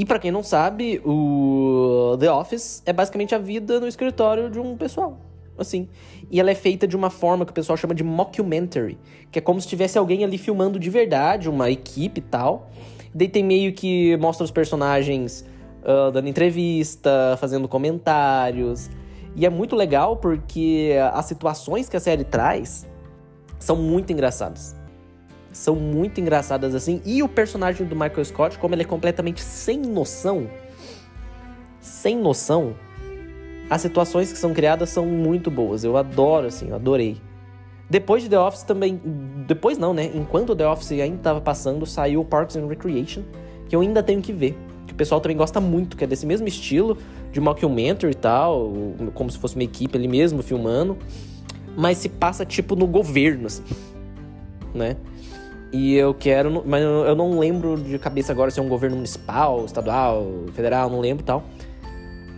E 0.00 0.04
para 0.06 0.18
quem 0.18 0.30
não 0.30 0.42
sabe, 0.42 0.98
o 1.04 2.16
The 2.18 2.32
Office 2.32 2.82
é 2.86 2.92
basicamente 2.92 3.34
a 3.34 3.38
vida 3.38 3.78
no 3.78 3.86
escritório 3.86 4.48
de 4.48 4.58
um 4.58 4.74
pessoal, 4.74 5.18
assim. 5.58 5.90
E 6.30 6.40
ela 6.40 6.50
é 6.50 6.54
feita 6.54 6.88
de 6.88 6.96
uma 6.96 7.10
forma 7.10 7.44
que 7.44 7.50
o 7.50 7.54
pessoal 7.54 7.76
chama 7.76 7.94
de 7.94 8.02
mockumentary, 8.02 8.96
que 9.30 9.38
é 9.38 9.42
como 9.42 9.60
se 9.60 9.68
tivesse 9.68 9.98
alguém 9.98 10.24
ali 10.24 10.38
filmando 10.38 10.78
de 10.78 10.88
verdade, 10.88 11.50
uma 11.50 11.70
equipe 11.70 12.20
e 12.20 12.22
tal. 12.22 12.70
Daí 13.14 13.28
tem 13.28 13.44
meio 13.44 13.74
que 13.74 14.16
mostra 14.16 14.42
os 14.42 14.50
personagens 14.50 15.44
uh, 15.82 16.10
dando 16.10 16.28
entrevista, 16.30 17.36
fazendo 17.38 17.68
comentários. 17.68 18.88
E 19.36 19.44
é 19.44 19.50
muito 19.50 19.76
legal 19.76 20.16
porque 20.16 20.94
as 21.12 21.26
situações 21.26 21.90
que 21.90 21.96
a 21.98 22.00
série 22.00 22.24
traz 22.24 22.86
são 23.58 23.76
muito 23.76 24.10
engraçadas 24.14 24.79
são 25.52 25.76
muito 25.76 26.20
engraçadas 26.20 26.74
assim. 26.74 27.00
E 27.04 27.22
o 27.22 27.28
personagem 27.28 27.86
do 27.86 27.94
Michael 27.94 28.24
Scott, 28.24 28.58
como 28.58 28.74
ele 28.74 28.82
é 28.82 28.86
completamente 28.86 29.40
sem 29.42 29.78
noção, 29.78 30.48
sem 31.80 32.16
noção, 32.16 32.74
as 33.68 33.80
situações 33.80 34.32
que 34.32 34.38
são 34.38 34.52
criadas 34.52 34.90
são 34.90 35.06
muito 35.06 35.50
boas. 35.50 35.84
Eu 35.84 35.96
adoro, 35.96 36.48
assim, 36.48 36.68
eu 36.68 36.74
adorei. 36.74 37.16
Depois 37.88 38.22
de 38.22 38.28
The 38.28 38.38
Office 38.38 38.62
também. 38.62 39.00
Depois 39.46 39.78
não, 39.78 39.92
né? 39.92 40.10
Enquanto 40.14 40.54
The 40.54 40.66
Office 40.66 40.92
ainda 40.92 41.16
estava 41.16 41.40
passando, 41.40 41.84
saiu 41.86 42.24
Parks 42.24 42.56
and 42.56 42.66
Recreation, 42.66 43.22
que 43.68 43.74
eu 43.74 43.80
ainda 43.80 44.02
tenho 44.02 44.20
que 44.20 44.32
ver. 44.32 44.56
Que 44.86 44.92
o 44.92 44.96
pessoal 44.96 45.20
também 45.20 45.36
gosta 45.36 45.60
muito, 45.60 45.96
que 45.96 46.04
é 46.04 46.06
desse 46.06 46.26
mesmo 46.26 46.46
estilo, 46.48 46.98
de 47.32 47.40
mockumentary 47.40 48.12
e 48.12 48.16
tal, 48.16 48.72
como 49.14 49.30
se 49.30 49.38
fosse 49.38 49.54
uma 49.56 49.64
equipe 49.64 49.96
ali 49.96 50.08
mesmo 50.08 50.42
filmando. 50.42 50.96
Mas 51.76 51.98
se 51.98 52.08
passa 52.08 52.44
tipo 52.44 52.76
no 52.76 52.86
governo, 52.86 53.46
assim. 53.46 53.62
Né? 54.74 54.96
E 55.72 55.94
eu 55.94 56.12
quero, 56.12 56.64
mas 56.66 56.82
eu 56.82 57.14
não 57.14 57.38
lembro 57.38 57.76
de 57.76 57.96
cabeça 57.98 58.32
agora 58.32 58.50
se 58.50 58.58
é 58.58 58.62
um 58.62 58.68
governo 58.68 58.96
municipal, 58.96 59.64
estadual, 59.64 60.26
federal, 60.52 60.90
não 60.90 61.00
lembro 61.00 61.24
tal. 61.24 61.44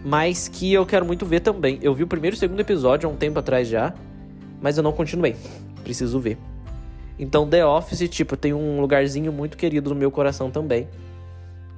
Mas 0.05 0.49
que 0.49 0.73
eu 0.73 0.85
quero 0.85 1.07
muito 1.07 1.25
ver 1.25 1.41
também. 1.41 1.79
Eu 1.81 1.95
vi 1.95 2.03
o 2.03 2.07
primeiro 2.07 2.35
e 2.35 2.37
o 2.37 2.39
segundo 2.39 2.61
episódio 2.61 3.09
há 3.09 3.13
um 3.13 3.17
tempo 3.17 3.39
atrás 3.39 3.69
já, 3.69 3.95
mas 4.61 4.77
eu 4.77 4.83
não 4.83 4.93
continuei. 4.93 5.35
Preciso 5.83 6.21
ver. 6.21 6.37
Então, 7.19 7.49
The 7.49 7.65
Office, 7.65 8.09
tipo, 8.09 8.37
tem 8.37 8.53
um 8.53 8.81
lugarzinho 8.81 9.33
muito 9.33 9.57
querido 9.57 9.91
no 9.91 9.97
meu 9.97 10.11
coração 10.11 10.51
também. 10.51 10.89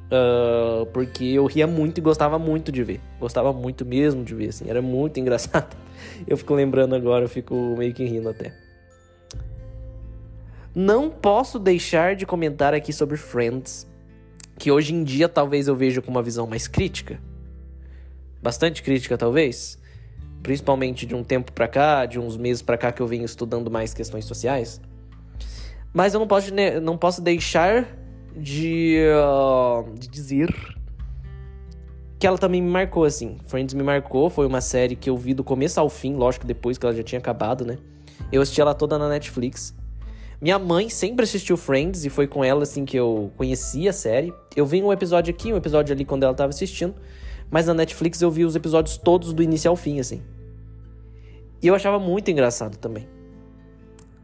Uh, 0.07 0.87
porque 0.87 1.25
eu 1.25 1.47
ria 1.47 1.67
muito 1.67 1.99
e 1.99 2.01
gostava 2.01 2.39
muito 2.39 2.73
de 2.73 2.83
ver. 2.83 3.01
Gostava 3.21 3.53
muito 3.53 3.85
mesmo 3.85 4.25
de 4.25 4.35
ver, 4.35 4.49
assim. 4.49 4.69
Era 4.69 4.83
muito 4.83 5.19
engraçado. 5.21 5.77
Eu 6.27 6.37
fico 6.37 6.55
lembrando 6.55 6.95
agora, 6.95 7.25
eu 7.25 7.29
fico 7.29 7.55
meio 7.77 7.93
que 7.93 8.05
rindo 8.05 8.29
até. 8.29 8.64
Não 10.75 11.09
posso 11.09 11.59
deixar 11.59 12.17
de 12.17 12.27
comentar 12.27 12.75
aqui 12.75 12.93
sobre 12.93 13.17
Friends, 13.17 13.87
que 14.59 14.73
hoje 14.73 14.93
em 14.93 15.05
dia 15.05 15.29
talvez 15.29 15.69
eu 15.69 15.77
veja 15.77 16.03
com 16.03 16.11
uma 16.11 16.23
visão 16.23 16.49
mais 16.49 16.67
crítica. 16.67 17.21
Bastante 18.43 18.83
crítica, 18.83 19.17
talvez. 19.17 19.79
Principalmente 20.43 21.07
de 21.07 21.15
um 21.15 21.23
tempo 21.23 21.53
pra 21.53 21.69
cá, 21.69 22.07
de 22.07 22.19
uns 22.19 22.37
meses 22.37 22.61
pra 22.61 22.77
cá 22.77 22.91
que 22.91 23.01
eu 23.01 23.07
venho 23.07 23.25
estudando 23.25 23.71
mais 23.71 23.95
questões 23.95 24.25
sociais. 24.25 24.81
Mas 25.93 26.13
eu 26.13 26.19
não 26.19 26.27
posso, 26.27 26.53
não 26.83 26.99
posso 26.99 27.23
deixar 27.23 27.87
de, 28.37 28.99
uh, 29.15 29.95
de 29.97 30.09
dizer 30.09 30.53
que 32.19 32.27
ela 32.27 32.37
também 32.37 32.61
me 32.61 32.71
marcou, 32.71 33.05
assim. 33.05 33.39
Friends 33.47 33.75
me 33.75 33.83
marcou, 33.85 34.29
foi 34.29 34.45
uma 34.45 34.61
série 34.61 34.97
que 34.97 35.09
eu 35.09 35.17
vi 35.17 35.35
do 35.35 35.45
começo 35.45 35.79
ao 35.79 35.89
fim, 35.89 36.17
lógico, 36.17 36.45
depois 36.45 36.77
que 36.77 36.85
ela 36.85 36.95
já 36.95 37.03
tinha 37.05 37.19
acabado, 37.21 37.65
né? 37.65 37.79
Eu 38.33 38.43
assisti 38.43 38.61
ela 38.61 38.75
toda 38.75 38.99
na 38.99 39.09
Netflix. 39.09 39.73
Minha 40.41 40.59
mãe 40.59 40.89
sempre 40.89 41.25
assistiu 41.25 41.57
Friends 41.57 42.05
e 42.05 42.11
foi 42.11 42.27
com 42.27 42.45
ela 42.45 42.63
assim 42.65 42.85
que 42.85 42.97
eu 42.97 43.31
conheci 43.37 43.89
a 43.89 43.93
série. 43.93 44.33
Eu 44.55 44.67
vi 44.67 44.83
um 44.83 44.93
episódio 44.93 45.33
aqui, 45.33 45.53
um 45.53 45.57
episódio 45.57 45.95
ali 45.95 46.05
quando 46.05 46.25
ela 46.25 46.35
tava 46.35 46.51
assistindo, 46.51 46.95
mas 47.51 47.67
na 47.67 47.75
Netflix 47.75 48.21
eu 48.21 48.31
vi 48.31 48.45
os 48.45 48.57
episódios 48.57 48.97
todos 48.97 49.33
do 49.33 49.43
início 49.43 49.71
ao 49.71 49.77
fim, 49.77 50.01
assim. 50.01 50.23
E 51.63 51.67
eu 51.67 51.75
achava 51.75 51.99
muito 51.99 52.31
engraçado 52.31 52.77
também. 52.77 53.09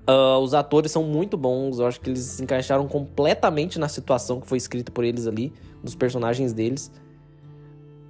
Uh, 0.09 0.39
os 0.41 0.55
atores 0.55 0.91
são 0.91 1.05
muito 1.05 1.37
bons, 1.37 1.79
eu 1.79 1.87
acho 1.87 2.01
que 2.01 2.11
eles 2.11 2.21
se 2.21 2.43
encaixaram 2.43 2.89
completamente 2.89 3.79
na 3.79 3.89
situação 3.89 4.41
que 4.41 4.47
foi 4.47 4.59
escrita 4.59 4.91
por 4.91 5.05
eles 5.05 5.27
ali, 5.27 5.53
dos 5.83 5.95
personagens 5.95 6.53
deles. 6.53 6.91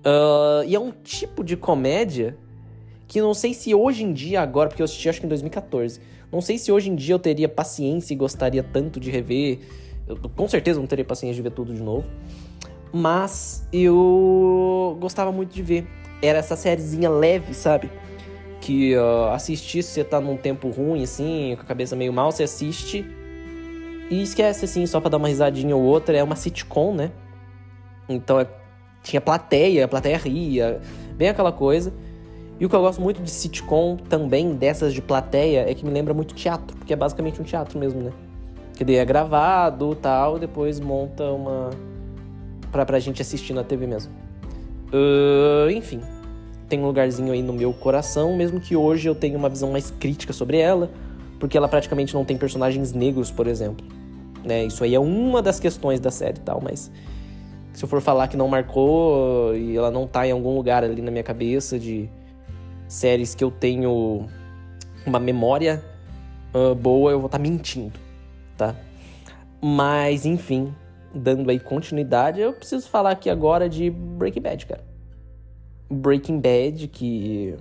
Uh, 0.00 0.64
e 0.66 0.74
é 0.74 0.80
um 0.80 0.90
tipo 0.90 1.44
de 1.44 1.56
comédia 1.56 2.36
que 3.06 3.20
não 3.20 3.34
sei 3.34 3.52
se 3.52 3.74
hoje 3.74 4.04
em 4.04 4.12
dia, 4.12 4.40
agora, 4.40 4.68
porque 4.68 4.80
eu 4.80 4.84
assisti 4.84 5.08
acho 5.08 5.20
que 5.20 5.26
em 5.26 5.28
2014, 5.28 6.00
não 6.32 6.40
sei 6.40 6.58
se 6.58 6.70
hoje 6.70 6.90
em 6.90 6.94
dia 6.94 7.14
eu 7.14 7.18
teria 7.18 7.48
paciência 7.48 8.14
e 8.14 8.16
gostaria 8.16 8.62
tanto 8.62 9.00
de 9.00 9.10
rever. 9.10 9.58
Eu, 10.06 10.16
com 10.16 10.48
certeza 10.48 10.78
não 10.78 10.86
teria 10.86 11.04
paciência 11.04 11.34
de 11.36 11.42
ver 11.42 11.52
tudo 11.52 11.74
de 11.74 11.82
novo. 11.82 12.08
Mas 12.92 13.66
eu 13.72 14.96
gostava 15.00 15.32
muito 15.32 15.52
de 15.52 15.62
ver. 15.62 15.86
Era 16.22 16.38
essa 16.38 16.56
sériezinha 16.56 17.08
leve, 17.08 17.54
sabe? 17.54 17.90
Que 18.60 18.96
uh, 18.96 19.30
assistir 19.32 19.82
se 19.82 19.92
você 19.92 20.04
tá 20.04 20.20
num 20.20 20.36
tempo 20.36 20.68
ruim, 20.68 21.02
assim, 21.02 21.54
com 21.56 21.62
a 21.62 21.64
cabeça 21.64 21.96
meio 21.96 22.12
mal, 22.12 22.30
você 22.30 22.42
assiste 22.42 23.04
e 24.10 24.22
esquece, 24.22 24.64
assim, 24.64 24.84
só 24.86 25.00
pra 25.00 25.08
dar 25.08 25.16
uma 25.16 25.28
risadinha 25.28 25.74
ou 25.74 25.82
outra. 25.82 26.16
É 26.16 26.22
uma 26.22 26.36
sitcom, 26.36 26.94
né? 26.94 27.10
Então 28.08 28.38
é, 28.40 28.46
tinha 29.02 29.20
plateia, 29.20 29.84
a 29.84 29.88
plateia 29.88 30.18
ria, 30.18 30.80
bem 31.16 31.28
aquela 31.28 31.52
coisa. 31.52 31.92
E 32.60 32.66
o 32.66 32.68
que 32.68 32.76
eu 32.76 32.80
gosto 32.82 33.00
muito 33.00 33.22
de 33.22 33.30
sitcom 33.30 33.96
também, 33.96 34.54
dessas 34.54 34.92
de 34.92 35.00
plateia, 35.00 35.64
é 35.66 35.74
que 35.74 35.82
me 35.82 35.90
lembra 35.90 36.12
muito 36.12 36.34
teatro, 36.34 36.76
porque 36.76 36.92
é 36.92 36.96
basicamente 36.96 37.40
um 37.40 37.44
teatro 37.44 37.78
mesmo, 37.78 38.02
né? 38.02 38.12
Que 38.76 38.84
daí 38.84 38.96
é 38.96 39.04
gravado 39.04 39.94
tal, 39.94 40.36
e 40.36 40.40
depois 40.40 40.78
monta 40.78 41.24
uma. 41.24 41.70
Pra, 42.70 42.84
pra 42.84 42.98
gente 42.98 43.22
assistir 43.22 43.54
na 43.54 43.64
TV 43.64 43.86
mesmo. 43.86 44.12
Uh, 44.92 45.70
enfim, 45.70 46.02
tem 46.68 46.80
um 46.80 46.86
lugarzinho 46.86 47.32
aí 47.32 47.42
no 47.42 47.54
meu 47.54 47.72
coração, 47.72 48.36
mesmo 48.36 48.60
que 48.60 48.76
hoje 48.76 49.08
eu 49.08 49.14
tenha 49.14 49.38
uma 49.38 49.48
visão 49.48 49.72
mais 49.72 49.90
crítica 49.90 50.32
sobre 50.32 50.58
ela, 50.58 50.90
porque 51.38 51.56
ela 51.56 51.66
praticamente 51.66 52.12
não 52.12 52.26
tem 52.26 52.36
personagens 52.36 52.92
negros, 52.92 53.30
por 53.30 53.46
exemplo. 53.46 53.86
Né? 54.44 54.64
Isso 54.64 54.84
aí 54.84 54.94
é 54.94 55.00
uma 55.00 55.40
das 55.40 55.58
questões 55.58 55.98
da 55.98 56.10
série 56.10 56.36
e 56.36 56.40
tal, 56.40 56.60
mas 56.62 56.90
se 57.72 57.82
eu 57.82 57.88
for 57.88 58.02
falar 58.02 58.28
que 58.28 58.36
não 58.36 58.48
marcou 58.48 59.56
e 59.56 59.76
ela 59.76 59.90
não 59.90 60.06
tá 60.06 60.26
em 60.26 60.30
algum 60.30 60.54
lugar 60.54 60.84
ali 60.84 61.00
na 61.00 61.10
minha 61.10 61.24
cabeça 61.24 61.78
de 61.78 62.08
séries 62.90 63.36
que 63.36 63.44
eu 63.44 63.52
tenho 63.52 64.26
uma 65.06 65.20
memória 65.20 65.82
uh, 66.52 66.74
boa, 66.74 67.12
eu 67.12 67.20
vou 67.20 67.26
estar 67.26 67.38
tá 67.38 67.42
mentindo, 67.42 67.92
tá? 68.56 68.74
Mas, 69.62 70.26
enfim, 70.26 70.74
dando 71.14 71.48
aí 71.50 71.60
continuidade, 71.60 72.40
eu 72.40 72.52
preciso 72.52 72.88
falar 72.88 73.12
aqui 73.12 73.30
agora 73.30 73.68
de 73.68 73.90
Breaking 73.90 74.40
Bad, 74.42 74.66
cara. 74.66 74.84
Breaking 75.88 76.40
Bad, 76.40 76.88
que 76.88 77.54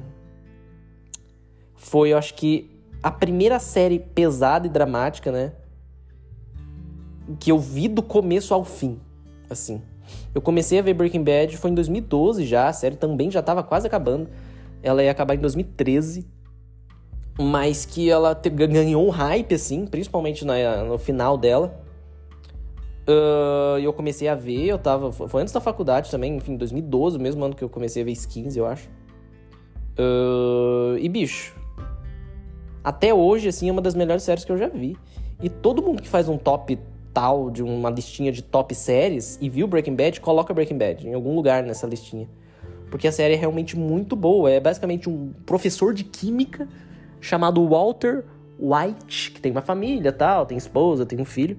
foi, 1.75 2.11
eu 2.11 2.17
acho 2.17 2.33
que, 2.33 2.71
a 3.03 3.11
primeira 3.11 3.59
série 3.59 3.99
pesada 3.99 4.65
e 4.65 4.69
dramática, 4.69 5.31
né? 5.31 5.53
Que 7.39 7.51
eu 7.51 7.59
vi 7.59 7.87
do 7.87 8.01
começo 8.01 8.51
ao 8.51 8.65
fim, 8.65 8.99
assim. 9.47 9.79
Eu 10.33 10.41
comecei 10.41 10.79
a 10.79 10.81
ver 10.81 10.95
Breaking 10.95 11.23
Bad, 11.23 11.55
foi 11.55 11.69
em 11.69 11.75
2012 11.75 12.47
já, 12.47 12.67
a 12.67 12.73
série 12.73 12.95
também 12.95 13.29
já 13.29 13.43
tava 13.43 13.61
quase 13.61 13.85
acabando. 13.85 14.27
Ela 14.81 15.03
ia 15.03 15.11
acabar 15.11 15.35
em 15.35 15.39
2013, 15.39 16.27
mas 17.39 17.85
que 17.85 18.09
ela 18.09 18.35
te, 18.35 18.49
ganhou 18.49 19.05
um 19.05 19.09
hype, 19.09 19.53
assim, 19.55 19.85
principalmente 19.85 20.45
na, 20.45 20.83
no 20.83 20.97
final 20.97 21.37
dela. 21.37 21.83
Uh, 23.07 23.79
eu 23.79 23.91
comecei 23.91 24.27
a 24.27 24.35
ver, 24.35 24.65
eu 24.67 24.77
tava. 24.77 25.11
Foi 25.11 25.41
antes 25.41 25.53
da 25.53 25.59
faculdade 25.59 26.11
também, 26.11 26.35
enfim, 26.35 26.55
2012, 26.55 27.17
mesmo 27.17 27.43
ano 27.43 27.55
que 27.55 27.63
eu 27.63 27.69
comecei 27.69 28.03
a 28.03 28.05
ver 28.05 28.11
skins, 28.11 28.55
eu 28.55 28.65
acho. 28.65 28.87
Uh, 29.97 30.97
e 30.99 31.09
bicho, 31.09 31.55
até 32.83 33.13
hoje, 33.13 33.47
assim, 33.47 33.67
é 33.67 33.71
uma 33.71 33.81
das 33.81 33.95
melhores 33.95 34.23
séries 34.23 34.45
que 34.45 34.51
eu 34.51 34.57
já 34.57 34.67
vi. 34.67 34.95
E 35.41 35.49
todo 35.49 35.81
mundo 35.81 36.01
que 36.01 36.07
faz 36.07 36.29
um 36.29 36.37
top 36.37 36.77
tal, 37.13 37.49
de 37.49 37.63
uma 37.63 37.89
listinha 37.89 38.31
de 38.31 38.41
top 38.41 38.75
séries, 38.75 39.37
e 39.41 39.49
viu 39.49 39.67
Breaking 39.67 39.95
Bad, 39.95 40.21
coloca 40.21 40.53
Breaking 40.53 40.77
Bad 40.77 41.07
em 41.07 41.13
algum 41.13 41.35
lugar 41.35 41.63
nessa 41.63 41.87
listinha. 41.87 42.29
Porque 42.89 43.07
a 43.07 43.11
série 43.11 43.33
é 43.35 43.37
realmente 43.37 43.77
muito 43.77 44.15
boa. 44.15 44.49
É 44.49 44.59
basicamente 44.59 45.09
um 45.09 45.31
professor 45.45 45.93
de 45.93 46.03
química 46.03 46.67
chamado 47.21 47.67
Walter 47.67 48.23
White, 48.59 49.31
que 49.31 49.41
tem 49.41 49.51
uma 49.51 49.61
família, 49.61 50.11
tal, 50.11 50.45
tem 50.45 50.57
esposa, 50.57 51.05
tem 51.05 51.19
um 51.19 51.25
filho, 51.25 51.57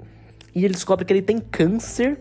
e 0.55 0.65
ele 0.65 0.75
descobre 0.75 1.05
que 1.05 1.13
ele 1.13 1.23
tem 1.23 1.39
câncer. 1.39 2.19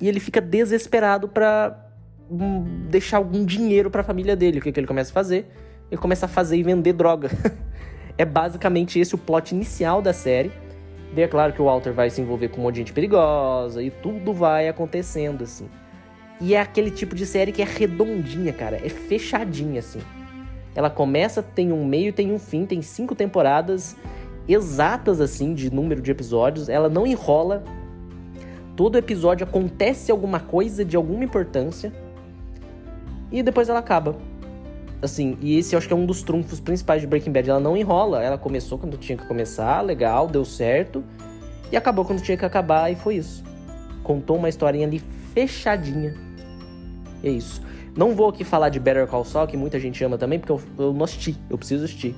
e 0.00 0.08
ele 0.08 0.18
fica 0.18 0.40
desesperado 0.40 1.28
pra 1.28 1.88
hum, 2.28 2.86
deixar 2.90 3.18
algum 3.18 3.44
dinheiro 3.44 3.90
pra 3.90 4.02
família 4.02 4.34
dele. 4.34 4.58
O 4.58 4.62
que, 4.62 4.72
que 4.72 4.80
ele 4.80 4.86
começa 4.86 5.10
a 5.10 5.14
fazer? 5.14 5.46
Ele 5.90 6.00
começa 6.00 6.26
a 6.26 6.28
fazer 6.28 6.56
e 6.56 6.62
vender 6.62 6.92
droga. 6.92 7.30
é 8.18 8.24
basicamente 8.24 8.98
esse 8.98 9.14
o 9.14 9.18
plot 9.18 9.54
inicial 9.54 10.02
da 10.02 10.12
série. 10.12 10.50
E 11.16 11.22
é 11.22 11.28
claro 11.28 11.52
que 11.52 11.62
o 11.62 11.66
Walter 11.66 11.92
vai 11.92 12.10
se 12.10 12.20
envolver 12.20 12.48
com 12.48 12.60
um 12.60 12.64
monte 12.64 12.74
de 12.74 12.80
gente 12.80 12.92
perigosa 12.92 13.80
e 13.80 13.90
tudo 13.90 14.32
vai 14.32 14.68
acontecendo, 14.68 15.44
assim. 15.44 15.68
E 16.40 16.54
é 16.54 16.60
aquele 16.60 16.90
tipo 16.90 17.14
de 17.14 17.26
série 17.26 17.52
que 17.52 17.62
é 17.62 17.64
redondinha, 17.64 18.52
cara. 18.52 18.76
É 18.84 18.88
fechadinha, 18.88 19.80
assim. 19.80 20.00
Ela 20.74 20.90
começa, 20.90 21.42
tem 21.42 21.72
um 21.72 21.84
meio, 21.84 22.12
tem 22.12 22.32
um 22.32 22.38
fim, 22.38 22.66
tem 22.66 22.82
cinco 22.82 23.14
temporadas 23.14 23.96
exatas, 24.46 25.20
assim, 25.20 25.54
de 25.54 25.72
número 25.72 26.02
de 26.02 26.10
episódios. 26.10 26.68
Ela 26.68 26.88
não 26.88 27.06
enrola. 27.06 27.62
Todo 28.76 28.98
episódio 28.98 29.44
acontece 29.44 30.10
alguma 30.10 30.40
coisa 30.40 30.84
de 30.84 30.96
alguma 30.96 31.24
importância. 31.24 31.92
E 33.30 33.42
depois 33.42 33.68
ela 33.68 33.78
acaba. 33.78 34.16
Assim, 35.00 35.38
e 35.40 35.58
esse 35.58 35.74
eu 35.74 35.78
acho 35.78 35.86
que 35.86 35.94
é 35.94 35.96
um 35.96 36.06
dos 36.06 36.22
trunfos 36.22 36.60
principais 36.60 37.00
de 37.00 37.06
Breaking 37.06 37.30
Bad. 37.30 37.48
Ela 37.48 37.60
não 37.60 37.76
enrola. 37.76 38.22
Ela 38.22 38.36
começou 38.36 38.76
quando 38.76 38.96
tinha 38.96 39.16
que 39.16 39.26
começar, 39.26 39.80
legal, 39.80 40.26
deu 40.26 40.44
certo. 40.44 41.04
E 41.70 41.76
acabou 41.76 42.04
quando 42.04 42.20
tinha 42.20 42.36
que 42.36 42.44
acabar, 42.44 42.90
e 42.90 42.96
foi 42.96 43.16
isso. 43.16 43.42
Contou 44.02 44.36
uma 44.36 44.48
historinha 44.48 44.86
ali 44.86 45.02
fechadinha. 45.34 46.14
É 47.22 47.30
isso. 47.30 47.60
Não 47.96 48.14
vou 48.14 48.28
aqui 48.28 48.44
falar 48.44 48.68
de 48.68 48.80
Better 48.80 49.06
Call 49.06 49.24
Saul, 49.24 49.46
que 49.46 49.56
muita 49.56 49.78
gente 49.78 50.02
ama 50.02 50.18
também, 50.18 50.38
porque 50.38 50.52
eu, 50.52 50.60
eu 50.78 50.92
não 50.92 51.04
assisti. 51.04 51.36
Eu 51.48 51.58
preciso 51.58 51.84
assistir. 51.84 52.14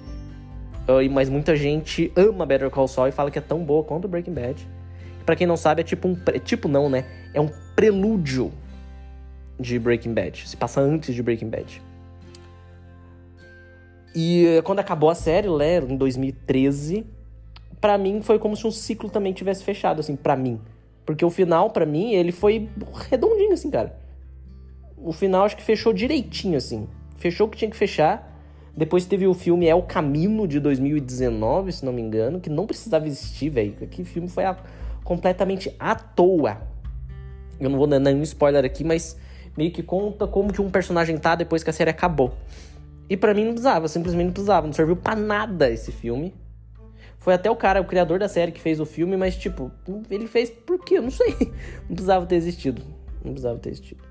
Uh, 0.89 1.11
mas 1.11 1.29
muita 1.29 1.57
gente 1.57 2.13
ama 2.15 2.47
Better 2.47 2.71
Call 2.71 2.89
Saul 2.89 3.09
e 3.09 3.13
fala 3.13 3.31
que 3.31 3.39
é 3.39 3.43
tão 3.43 3.65
boa 3.65 3.83
quanto 3.83 4.07
Breaking 4.07 4.33
Bad. 4.33 4.67
Para 5.25 5.35
quem 5.35 5.47
não 5.47 5.57
sabe, 5.57 5.81
é 5.81 5.85
tipo 5.85 6.07
um. 6.07 6.15
Tipo 6.45 6.69
não, 6.69 6.89
né? 6.89 7.05
É 7.35 7.41
um 7.41 7.51
prelúdio 7.75 8.53
de 9.59 9.79
Breaking 9.79 10.15
Bad. 10.15 10.49
Se 10.49 10.57
passa 10.57 10.81
antes 10.81 11.15
de 11.15 11.23
Breaking 11.23 11.49
Bad. 11.51 11.83
E 14.15 14.47
eh, 14.47 14.63
quando 14.63 14.79
acabou 14.79 15.11
a 15.11 15.15
série, 15.15 15.49
né, 15.49 15.79
em 15.79 15.97
2013, 15.97 17.05
para 17.81 17.99
mim 17.99 18.23
foi 18.23 18.39
como 18.39 18.57
se 18.57 18.67
um 18.67 18.71
ciclo 18.71 19.11
também 19.11 19.35
tivesse 19.35 19.63
fechado, 19.63 20.01
assim, 20.01 20.17
para 20.17 20.35
mim. 20.35 20.59
Porque 21.07 21.25
o 21.25 21.31
final, 21.31 21.71
para 21.71 21.87
mim, 21.87 22.13
ele 22.13 22.33
foi 22.33 22.69
redondinho, 23.09 23.53
assim, 23.53 23.71
cara. 23.71 23.97
O 24.97 25.13
final 25.13 25.45
acho 25.45 25.57
que 25.57 25.63
fechou 25.63 25.93
direitinho, 25.93 26.59
assim. 26.59 26.89
Fechou 27.17 27.47
o 27.47 27.51
que 27.51 27.57
tinha 27.57 27.71
que 27.71 27.77
fechar. 27.77 28.35
Depois 28.77 29.07
teve 29.07 29.27
o 29.27 29.33
filme 29.33 29.69
É 29.69 29.75
o 29.75 29.83
Caminho, 29.83 30.47
de 30.47 30.59
2019, 30.59 31.73
se 31.73 31.85
não 31.85 31.93
me 31.93 32.03
engano, 32.03 32.41
que 32.41 32.51
não 32.51 32.67
precisava 32.67 33.07
existir, 33.07 33.49
velho. 33.49 33.73
Que 33.73 34.05
filme 34.05 34.29
foi 34.29 34.45
a... 34.45 34.57
completamente 35.05 35.75
à 35.79 35.95
toa. 35.95 36.61
Eu 37.59 37.71
não 37.71 37.79
vou 37.79 37.87
dar 37.87 38.01
nenhum 38.01 38.23
spoiler 38.23 38.65
aqui, 38.65 38.83
mas 38.83 39.17
meio 39.57 39.71
que 39.71 39.83
conta 39.83 40.27
como 40.27 40.53
que 40.53 40.61
um 40.61 40.69
personagem 40.69 41.17
tá 41.17 41.37
depois 41.37 41.63
que 41.63 41.71
a 41.71 41.73
série 41.73 41.89
acabou. 41.89 42.35
E 43.09 43.17
para 43.17 43.33
mim 43.33 43.45
não 43.45 43.53
precisava, 43.53 43.87
simplesmente 43.87 44.27
não 44.27 44.33
precisava. 44.33 44.67
Não 44.67 44.75
serviu 44.75 44.97
para 44.97 45.15
nada 45.15 45.71
esse 45.71 45.93
filme. 45.93 46.35
Foi 47.27 47.35
até 47.35 47.51
o 47.51 47.57
cara, 47.57 47.81
o 47.81 47.85
criador 47.85 48.21
da 48.21 48.29
série, 48.29 48.53
que 48.53 48.61
fez 48.61 48.79
o 48.79 48.87
filme, 48.87 49.17
mas 49.17 49.35
tipo, 49.35 49.73
ele 50.09 50.29
fez 50.29 50.49
por 50.49 50.79
quê? 50.79 50.99
Eu 50.99 51.03
não 51.03 51.11
sei. 51.11 51.35
Não 51.89 51.97
precisava 51.97 52.25
ter 52.25 52.37
existido. 52.37 52.83
Não 53.25 53.33
precisava 53.33 53.59
ter 53.59 53.71
existido. 53.71 54.05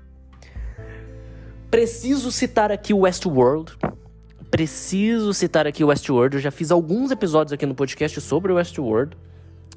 Preciso 1.70 2.30
citar 2.30 2.70
aqui 2.70 2.92
o 2.92 2.98
Westworld. 2.98 3.74
Preciso 4.50 5.32
citar 5.32 5.66
aqui 5.66 5.82
o 5.82 5.86
Westworld. 5.86 6.36
Eu 6.36 6.42
já 6.42 6.50
fiz 6.50 6.70
alguns 6.70 7.10
episódios 7.10 7.54
aqui 7.54 7.64
no 7.64 7.74
podcast 7.74 8.20
sobre 8.20 8.52
o 8.52 8.56
Westworld. 8.56 9.16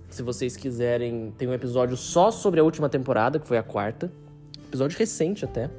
Se 0.10 0.22
vocês 0.22 0.58
quiserem, 0.58 1.34
tem 1.38 1.48
um 1.48 1.53
episódio 1.53 1.96
só 1.96 2.31
sobre 2.31 2.60
a 2.60 2.63
última 2.65 2.89
temporada, 2.89 3.39
que 3.39 3.48
foi 3.48 3.58
a 3.58 3.63
quarta. 3.63 4.12
Episódio 4.68 5.00
recente 5.00 5.46
até. 5.46 5.70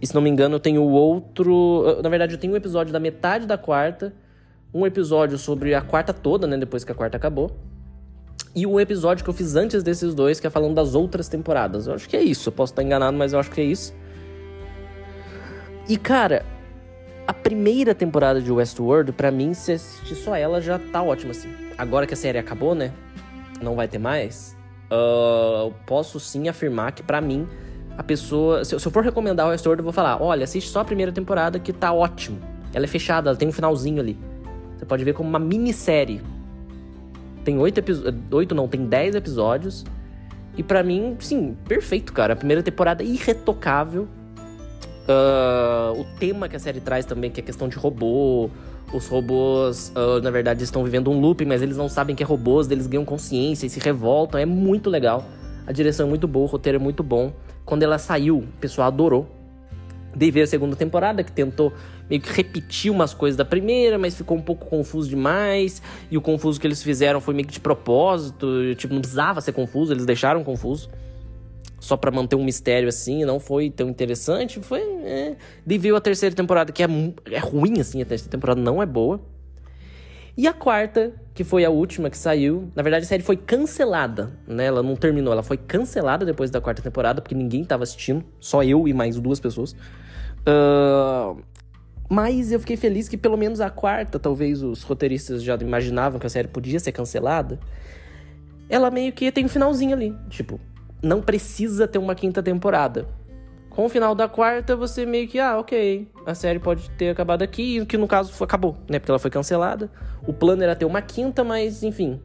E 0.00 0.06
se 0.06 0.14
não 0.14 0.22
me 0.22 0.30
engano, 0.30 0.54
eu 0.54 0.60
tenho 0.60 0.84
outro. 0.84 2.00
Na 2.04 2.08
verdade, 2.08 2.34
eu 2.34 2.38
tenho 2.38 2.52
um 2.52 2.56
episódio 2.56 2.92
da 2.92 3.00
metade 3.00 3.48
da 3.48 3.58
quarta, 3.58 4.14
um 4.72 4.86
episódio 4.86 5.36
sobre 5.36 5.74
a 5.74 5.80
quarta 5.80 6.12
toda, 6.12 6.46
né? 6.46 6.56
Depois 6.56 6.84
que 6.84 6.92
a 6.92 6.94
quarta 6.94 7.16
acabou. 7.16 7.50
E 8.54 8.66
um 8.66 8.80
episódio 8.80 9.22
que 9.22 9.30
eu 9.30 9.34
fiz 9.34 9.54
antes 9.54 9.82
desses 9.82 10.14
dois, 10.14 10.40
que 10.40 10.46
é 10.46 10.50
falando 10.50 10.74
das 10.74 10.94
outras 10.94 11.28
temporadas. 11.28 11.86
Eu 11.86 11.94
acho 11.94 12.08
que 12.08 12.16
é 12.16 12.22
isso. 12.22 12.48
Eu 12.48 12.52
posso 12.52 12.72
estar 12.72 12.82
enganado, 12.82 13.16
mas 13.16 13.32
eu 13.32 13.38
acho 13.38 13.50
que 13.50 13.60
é 13.60 13.64
isso. 13.64 13.94
E 15.88 15.96
cara, 15.96 16.44
a 17.26 17.32
primeira 17.32 17.94
temporada 17.94 18.40
de 18.40 18.50
Westworld, 18.50 19.12
para 19.12 19.30
mim, 19.30 19.54
se 19.54 19.72
assistir 19.72 20.16
só 20.16 20.34
ela 20.34 20.60
já 20.60 20.78
tá 20.78 21.02
ótimo 21.02 21.30
assim. 21.30 21.52
Agora 21.78 22.06
que 22.06 22.14
a 22.14 22.16
série 22.16 22.38
acabou, 22.38 22.74
né? 22.74 22.92
Não 23.62 23.76
vai 23.76 23.86
ter 23.86 23.98
mais. 23.98 24.56
Uh, 24.90 25.66
eu 25.66 25.74
posso 25.86 26.18
sim 26.18 26.48
afirmar 26.48 26.92
que 26.92 27.02
para 27.02 27.20
mim 27.20 27.46
a 27.96 28.02
pessoa. 28.02 28.64
Se, 28.64 28.78
se 28.78 28.86
eu 28.86 28.90
for 28.90 29.04
recomendar 29.04 29.46
o 29.46 29.50
Westworld, 29.50 29.80
eu 29.80 29.84
vou 29.84 29.92
falar: 29.92 30.20
olha, 30.20 30.44
assiste 30.44 30.70
só 30.70 30.80
a 30.80 30.84
primeira 30.84 31.12
temporada 31.12 31.58
que 31.60 31.72
tá 31.72 31.92
ótimo. 31.92 32.40
Ela 32.74 32.84
é 32.84 32.88
fechada, 32.88 33.30
ela 33.30 33.36
tem 33.36 33.48
um 33.48 33.52
finalzinho 33.52 34.00
ali. 34.00 34.18
Você 34.80 34.86
pode 34.86 35.04
ver 35.04 35.12
como 35.12 35.28
uma 35.28 35.38
minissérie. 35.38 36.22
Tem 37.44 37.58
oito 37.58 37.76
episódios. 37.76 38.14
Oito 38.30 38.54
não, 38.54 38.66
tem 38.66 38.86
dez 38.86 39.14
episódios. 39.14 39.84
E 40.56 40.62
para 40.62 40.82
mim, 40.82 41.16
sim, 41.18 41.54
perfeito, 41.68 42.14
cara. 42.14 42.32
A 42.32 42.36
primeira 42.36 42.62
temporada 42.62 43.02
irretocável. 43.02 44.08
Uh, 45.04 46.00
o 46.00 46.06
tema 46.18 46.48
que 46.48 46.56
a 46.56 46.58
série 46.58 46.80
traz 46.80 47.04
também, 47.04 47.30
que 47.30 47.40
é 47.40 47.42
a 47.42 47.46
questão 47.46 47.68
de 47.68 47.76
robô. 47.76 48.48
Os 48.90 49.06
robôs, 49.06 49.92
uh, 49.94 50.22
na 50.22 50.30
verdade, 50.30 50.64
estão 50.64 50.82
vivendo 50.82 51.10
um 51.10 51.20
loop, 51.20 51.44
mas 51.44 51.60
eles 51.60 51.76
não 51.76 51.88
sabem 51.88 52.16
que 52.16 52.22
é 52.22 52.26
robôs, 52.26 52.70
eles 52.70 52.86
ganham 52.86 53.04
consciência 53.04 53.66
e 53.66 53.68
se 53.68 53.80
revoltam. 53.80 54.40
É 54.40 54.46
muito 54.46 54.88
legal. 54.88 55.26
A 55.66 55.72
direção 55.72 56.06
é 56.06 56.08
muito 56.08 56.26
boa, 56.26 56.46
o 56.46 56.48
roteiro 56.48 56.76
é 56.76 56.80
muito 56.80 57.02
bom. 57.02 57.34
Quando 57.66 57.82
ela 57.82 57.98
saiu, 57.98 58.38
o 58.38 58.46
pessoal 58.58 58.88
adorou. 58.88 59.28
Daí 60.16 60.30
veio 60.30 60.44
a 60.44 60.46
segunda 60.46 60.74
temporada, 60.74 61.22
que 61.22 61.30
tentou 61.30 61.70
meio 62.10 62.20
que 62.20 62.32
repetir 62.32 62.90
umas 62.90 63.14
coisas 63.14 63.36
da 63.36 63.44
primeira, 63.44 63.96
mas 63.96 64.16
ficou 64.16 64.36
um 64.36 64.42
pouco 64.42 64.66
confuso 64.66 65.08
demais. 65.08 65.80
E 66.10 66.18
o 66.18 66.20
confuso 66.20 66.60
que 66.60 66.66
eles 66.66 66.82
fizeram 66.82 67.20
foi 67.20 67.32
meio 67.32 67.46
que 67.46 67.54
de 67.54 67.60
propósito. 67.60 68.46
Tipo, 68.76 68.92
não 68.92 69.00
precisava 69.00 69.40
ser 69.40 69.52
confuso, 69.52 69.92
eles 69.92 70.04
deixaram 70.04 70.42
confuso. 70.42 70.90
Só 71.78 71.96
para 71.96 72.10
manter 72.10 72.36
um 72.36 72.44
mistério 72.44 72.88
assim, 72.88 73.24
não 73.24 73.38
foi 73.38 73.70
tão 73.70 73.88
interessante. 73.88 74.60
Foi. 74.60 74.80
É. 74.80 75.36
Daí 75.64 75.78
veio 75.78 75.94
a 75.94 76.00
terceira 76.00 76.34
temporada, 76.34 76.72
que 76.72 76.82
é, 76.82 76.88
é 77.30 77.38
ruim, 77.38 77.80
assim, 77.80 78.02
a 78.02 78.04
terceira 78.04 78.30
temporada 78.30 78.60
não 78.60 78.82
é 78.82 78.86
boa. 78.86 79.20
E 80.36 80.46
a 80.46 80.52
quarta, 80.52 81.12
que 81.34 81.44
foi 81.44 81.64
a 81.64 81.70
última 81.70 82.08
que 82.08 82.16
saiu, 82.16 82.70
na 82.74 82.82
verdade 82.82 83.04
a 83.04 83.08
série 83.08 83.22
foi 83.22 83.36
cancelada, 83.36 84.32
né? 84.46 84.66
Ela 84.66 84.82
não 84.82 84.96
terminou, 84.96 85.32
ela 85.32 85.42
foi 85.42 85.56
cancelada 85.56 86.24
depois 86.24 86.50
da 86.50 86.60
quarta 86.60 86.80
temporada, 86.80 87.20
porque 87.20 87.34
ninguém 87.34 87.64
tava 87.64 87.82
assistindo, 87.82 88.24
só 88.38 88.62
eu 88.62 88.86
e 88.88 88.94
mais 88.94 89.18
duas 89.18 89.38
pessoas. 89.38 89.72
Uh, 90.40 91.42
mas 92.10 92.50
eu 92.50 92.58
fiquei 92.58 92.76
feliz 92.76 93.08
que 93.08 93.16
pelo 93.16 93.36
menos 93.36 93.60
a 93.60 93.70
quarta, 93.70 94.18
talvez 94.18 94.64
os 94.64 94.82
roteiristas 94.82 95.44
já 95.44 95.54
imaginavam 95.54 96.18
que 96.18 96.26
a 96.26 96.30
série 96.30 96.48
podia 96.48 96.80
ser 96.80 96.90
cancelada. 96.90 97.60
Ela 98.68 98.90
meio 98.90 99.12
que 99.12 99.30
tem 99.30 99.44
um 99.44 99.48
finalzinho 99.48 99.94
ali, 99.94 100.12
tipo, 100.28 100.58
não 101.00 101.22
precisa 101.22 101.86
ter 101.86 101.98
uma 101.98 102.16
quinta 102.16 102.42
temporada. 102.42 103.06
Com 103.70 103.84
o 103.84 103.88
final 103.88 104.12
da 104.12 104.28
quarta, 104.28 104.74
você 104.74 105.06
meio 105.06 105.28
que, 105.28 105.38
ah, 105.38 105.56
ok, 105.56 106.08
a 106.26 106.34
série 106.34 106.58
pode 106.58 106.90
ter 106.90 107.10
acabado 107.10 107.42
aqui, 107.42 107.86
que 107.86 107.96
no 107.96 108.08
caso 108.08 108.32
acabou, 108.42 108.76
né? 108.88 108.98
Porque 108.98 109.12
ela 109.12 109.18
foi 109.20 109.30
cancelada. 109.30 109.88
O 110.26 110.32
plano 110.32 110.64
era 110.64 110.74
ter 110.74 110.86
uma 110.86 111.00
quinta, 111.00 111.44
mas 111.44 111.84
enfim, 111.84 112.20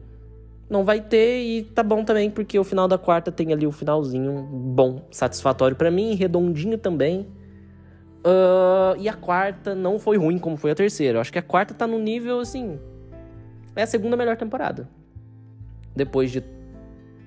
não 0.68 0.84
vai 0.84 1.00
ter 1.00 1.44
e 1.44 1.62
tá 1.62 1.84
bom 1.84 2.04
também, 2.04 2.28
porque 2.28 2.58
o 2.58 2.64
final 2.64 2.88
da 2.88 2.98
quarta 2.98 3.30
tem 3.30 3.52
ali 3.52 3.68
o 3.68 3.70
finalzinho 3.70 4.42
bom, 4.50 5.06
satisfatório 5.12 5.76
para 5.76 5.92
mim, 5.92 6.16
redondinho 6.16 6.76
também. 6.76 7.28
Uh, 8.26 8.98
e 8.98 9.08
a 9.08 9.12
quarta 9.12 9.72
não 9.72 10.00
foi 10.00 10.16
ruim 10.16 10.36
como 10.36 10.56
foi 10.56 10.72
a 10.72 10.74
terceira. 10.74 11.18
Eu 11.18 11.20
acho 11.20 11.32
que 11.32 11.38
a 11.38 11.42
quarta 11.42 11.72
tá 11.72 11.86
no 11.86 11.96
nível 11.96 12.40
assim. 12.40 12.76
É 13.76 13.82
a 13.82 13.86
segunda 13.86 14.16
melhor 14.16 14.36
temporada. 14.36 14.88
Depois 15.94 16.32
de 16.32 16.42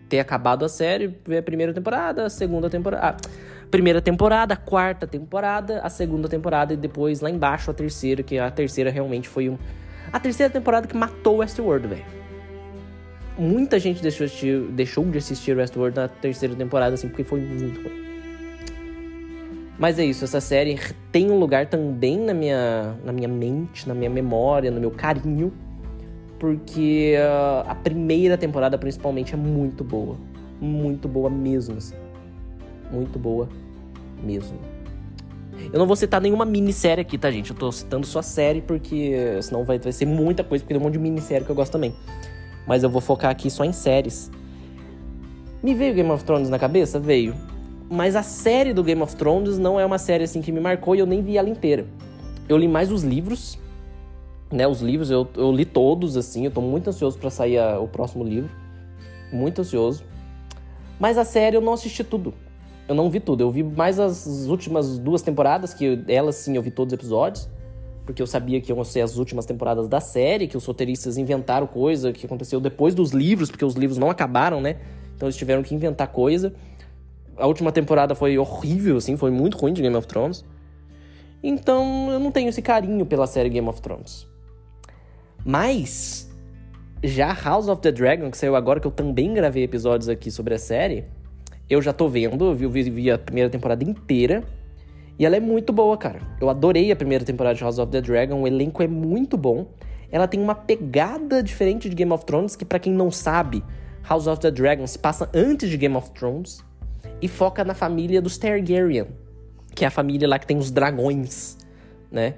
ter 0.09 0.19
acabado 0.19 0.65
a 0.65 0.69
série, 0.69 1.15
veio 1.25 1.39
a 1.39 1.43
primeira 1.43 1.73
temporada, 1.73 2.25
a 2.25 2.29
segunda 2.29 2.69
temporada. 2.69 3.07
Ah, 3.07 3.17
primeira 3.71 4.01
temporada, 4.01 4.55
a 4.55 4.57
quarta 4.57 5.07
temporada, 5.07 5.79
a 5.81 5.89
segunda 5.89 6.27
temporada 6.27 6.73
e 6.73 6.75
depois 6.75 7.21
lá 7.21 7.29
embaixo 7.29 7.71
a 7.71 7.73
terceira, 7.73 8.21
que 8.21 8.37
a 8.37 8.51
terceira 8.51 8.91
realmente 8.91 9.29
foi 9.29 9.47
um. 9.47 9.57
A 10.11 10.19
terceira 10.19 10.51
temporada 10.51 10.85
que 10.85 10.97
matou 10.97 11.37
Westworld, 11.37 11.87
velho. 11.87 12.05
Muita 13.37 13.79
gente 13.79 14.01
deixou, 14.01 14.27
deixou 14.71 15.05
de 15.05 15.17
assistir 15.17 15.55
Westworld 15.55 15.95
na 15.95 16.09
terceira 16.09 16.53
temporada, 16.55 16.95
assim, 16.95 17.07
porque 17.07 17.23
foi 17.23 17.39
muito 17.39 17.81
ruim. 17.81 18.08
Mas 19.79 19.97
é 19.97 20.05
isso, 20.05 20.25
essa 20.25 20.41
série 20.41 20.77
tem 21.11 21.31
um 21.31 21.39
lugar 21.39 21.67
também 21.67 22.19
na 22.19 22.33
minha, 22.33 22.95
na 23.03 23.13
minha 23.13 23.29
mente, 23.29 23.87
na 23.87 23.95
minha 23.95 24.09
memória, 24.09 24.69
no 24.69 24.79
meu 24.79 24.91
carinho. 24.91 25.53
Porque 26.37 27.15
uh, 27.17 27.69
a 27.69 27.75
primeira 27.75 28.37
temporada, 28.37 28.77
principalmente, 28.77 29.33
é 29.33 29.37
muito 29.37 29.83
boa. 29.83 30.17
Muito 30.59 31.07
boa 31.07 31.29
mesmo. 31.29 31.77
Assim 31.77 31.95
muito 32.91 33.19
boa 33.19 33.47
mesmo. 34.23 34.57
Eu 35.71 35.79
não 35.79 35.85
vou 35.85 35.95
citar 35.95 36.21
nenhuma 36.21 36.45
minissérie 36.45 37.01
aqui, 37.01 37.17
tá, 37.17 37.29
gente? 37.29 37.51
Eu 37.51 37.55
tô 37.55 37.71
citando 37.71 38.05
só 38.05 38.21
série 38.21 38.61
porque 38.61 39.13
senão 39.41 39.63
vai, 39.63 39.77
vai 39.77 39.91
ser 39.91 40.05
muita 40.05 40.43
coisa, 40.43 40.63
porque 40.63 40.73
tem 40.73 40.81
um 40.81 40.83
monte 40.83 40.93
de 40.93 40.99
minissérie 40.99 41.45
que 41.45 41.51
eu 41.51 41.55
gosto 41.55 41.71
também. 41.71 41.93
Mas 42.65 42.83
eu 42.83 42.89
vou 42.89 43.01
focar 43.01 43.29
aqui 43.29 43.49
só 43.49 43.65
em 43.65 43.73
séries. 43.73 44.31
Me 45.61 45.73
veio 45.73 45.93
Game 45.93 46.09
of 46.09 46.23
Thrones 46.23 46.49
na 46.49 46.57
cabeça? 46.57 46.99
Veio. 46.99 47.35
Mas 47.89 48.15
a 48.15 48.21
série 48.21 48.71
do 48.71 48.83
Game 48.83 49.01
of 49.01 49.15
Thrones 49.15 49.57
não 49.57 49.79
é 49.79 49.85
uma 49.85 49.97
série 49.97 50.23
assim 50.23 50.41
que 50.41 50.51
me 50.51 50.59
marcou 50.59 50.95
e 50.95 50.99
eu 50.99 51.07
nem 51.07 51.23
vi 51.23 51.37
ela 51.37 51.49
inteira. 51.49 51.87
Eu 52.47 52.55
li 52.55 52.67
mais 52.67 52.91
os 52.91 53.03
livros, 53.03 53.57
né? 54.51 54.67
Os 54.67 54.81
livros 54.81 55.09
eu, 55.09 55.27
eu 55.35 55.51
li 55.51 55.65
todos, 55.65 56.15
assim. 56.15 56.45
Eu 56.45 56.51
tô 56.51 56.61
muito 56.61 56.89
ansioso 56.89 57.17
para 57.17 57.31
sair 57.31 57.57
a, 57.57 57.79
o 57.79 57.87
próximo 57.87 58.23
livro. 58.23 58.49
Muito 59.31 59.61
ansioso. 59.61 60.03
Mas 60.99 61.17
a 61.17 61.23
série 61.23 61.55
eu 61.55 61.61
não 61.61 61.73
assisti 61.73 62.03
tudo. 62.03 62.33
Eu 62.87 62.93
não 62.93 63.09
vi 63.09 63.19
tudo. 63.19 63.41
Eu 63.41 63.51
vi 63.51 63.63
mais 63.63 63.99
as 63.99 64.45
últimas 64.47 64.99
duas 64.99 65.21
temporadas, 65.21 65.73
que 65.73 66.03
elas 66.07 66.35
sim 66.35 66.55
eu 66.55 66.61
vi 66.61 66.69
todos 66.69 66.93
os 66.93 66.99
episódios. 66.99 67.49
Porque 68.05 68.21
eu 68.21 68.27
sabia 68.27 68.59
que 68.59 68.71
iam 68.71 68.83
ser 68.83 69.01
as 69.01 69.17
últimas 69.17 69.45
temporadas 69.45 69.87
da 69.87 69.99
série, 69.99 70.47
que 70.47 70.57
os 70.57 70.65
roteiristas 70.65 71.17
inventaram 71.17 71.67
coisa 71.67 72.11
que 72.11 72.25
aconteceu 72.25 72.59
depois 72.59 72.95
dos 72.95 73.11
livros, 73.11 73.51
porque 73.51 73.65
os 73.65 73.75
livros 73.75 73.99
não 73.99 74.09
acabaram, 74.09 74.59
né? 74.59 74.77
Então 75.15 75.27
eles 75.27 75.35
tiveram 75.35 75.61
que 75.61 75.75
inventar 75.75 76.07
coisa. 76.07 76.53
A 77.39 77.47
última 77.47 77.71
temporada 77.71 78.13
foi 78.13 78.37
horrível, 78.37 78.97
assim, 78.97 79.15
foi 79.15 79.31
muito 79.31 79.57
ruim 79.57 79.73
de 79.73 79.81
Game 79.81 79.95
of 79.95 80.07
Thrones. 80.07 80.43
Então 81.41 82.11
eu 82.11 82.19
não 82.19 82.31
tenho 82.31 82.49
esse 82.49 82.61
carinho 82.61 83.05
pela 83.05 83.25
série 83.25 83.49
Game 83.49 83.67
of 83.67 83.81
Thrones. 83.81 84.27
Mas 85.45 86.29
já 87.03 87.33
House 87.33 87.67
of 87.67 87.81
the 87.81 87.91
Dragon, 87.91 88.29
que 88.29 88.37
saiu 88.37 88.55
agora, 88.55 88.79
que 88.79 88.87
eu 88.87 88.91
também 88.91 89.33
gravei 89.33 89.63
episódios 89.63 90.09
aqui 90.09 90.29
sobre 90.29 90.53
a 90.53 90.59
série, 90.59 91.05
eu 91.69 91.81
já 91.81 91.93
tô 91.93 92.09
vendo, 92.09 92.45
eu 92.45 92.69
vi, 92.69 92.89
vi 92.89 93.11
a 93.11 93.17
primeira 93.17 93.49
temporada 93.49 93.83
inteira. 93.83 94.43
E 95.17 95.25
ela 95.25 95.35
é 95.35 95.39
muito 95.39 95.73
boa, 95.73 95.97
cara. 95.97 96.21
Eu 96.39 96.49
adorei 96.49 96.91
a 96.91 96.95
primeira 96.95 97.25
temporada 97.25 97.55
de 97.55 97.61
House 97.61 97.77
of 97.77 97.91
the 97.91 98.01
Dragon, 98.01 98.41
o 98.41 98.47
elenco 98.47 98.81
é 98.81 98.87
muito 98.87 99.37
bom. 99.37 99.67
Ela 100.11 100.27
tem 100.27 100.41
uma 100.41 100.55
pegada 100.55 101.43
diferente 101.43 101.89
de 101.89 101.95
Game 101.95 102.11
of 102.11 102.25
Thrones, 102.25 102.55
que 102.55 102.65
para 102.65 102.79
quem 102.79 102.93
não 102.93 103.11
sabe, 103.11 103.63
House 104.07 104.27
of 104.27 104.41
the 104.41 104.49
Dragon 104.49 104.87
se 104.87 104.97
passa 104.97 105.29
antes 105.33 105.69
de 105.69 105.77
Game 105.77 105.95
of 105.95 106.09
Thrones 106.11 106.63
e 107.21 107.27
foca 107.27 107.63
na 107.63 107.73
família 107.73 108.21
dos 108.21 108.37
Targaryen, 108.37 109.07
que 109.75 109.83
é 109.83 109.87
a 109.87 109.91
família 109.91 110.27
lá 110.27 110.39
que 110.39 110.47
tem 110.47 110.57
os 110.57 110.71
dragões, 110.71 111.57
né? 112.11 112.35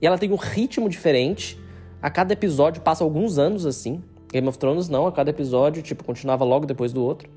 E 0.00 0.06
ela 0.06 0.18
tem 0.18 0.30
um 0.30 0.36
ritmo 0.36 0.88
diferente. 0.88 1.58
A 2.02 2.10
cada 2.10 2.32
episódio 2.32 2.82
passa 2.82 3.02
alguns 3.04 3.38
anos 3.38 3.64
assim. 3.64 4.02
Game 4.30 4.46
of 4.48 4.58
Thrones 4.58 4.88
não, 4.88 5.06
a 5.06 5.12
cada 5.12 5.30
episódio, 5.30 5.82
tipo, 5.82 6.04
continuava 6.04 6.44
logo 6.44 6.66
depois 6.66 6.92
do 6.92 7.02
outro. 7.02 7.28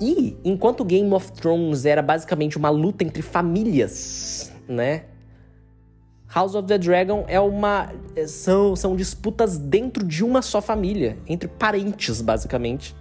E 0.00 0.36
enquanto 0.44 0.84
Game 0.84 1.12
of 1.12 1.32
Thrones 1.32 1.84
era 1.84 2.02
basicamente 2.02 2.56
uma 2.56 2.70
luta 2.70 3.04
entre 3.04 3.22
famílias, 3.22 4.52
né? 4.68 5.04
House 6.34 6.54
of 6.54 6.66
the 6.66 6.78
Dragon 6.78 7.24
é 7.28 7.38
uma. 7.38 7.92
São, 8.26 8.74
são 8.74 8.96
disputas 8.96 9.58
dentro 9.58 10.04
de 10.04 10.24
uma 10.24 10.40
só 10.40 10.62
família, 10.62 11.18
entre 11.26 11.48
parentes, 11.48 12.22
basicamente, 12.22 12.96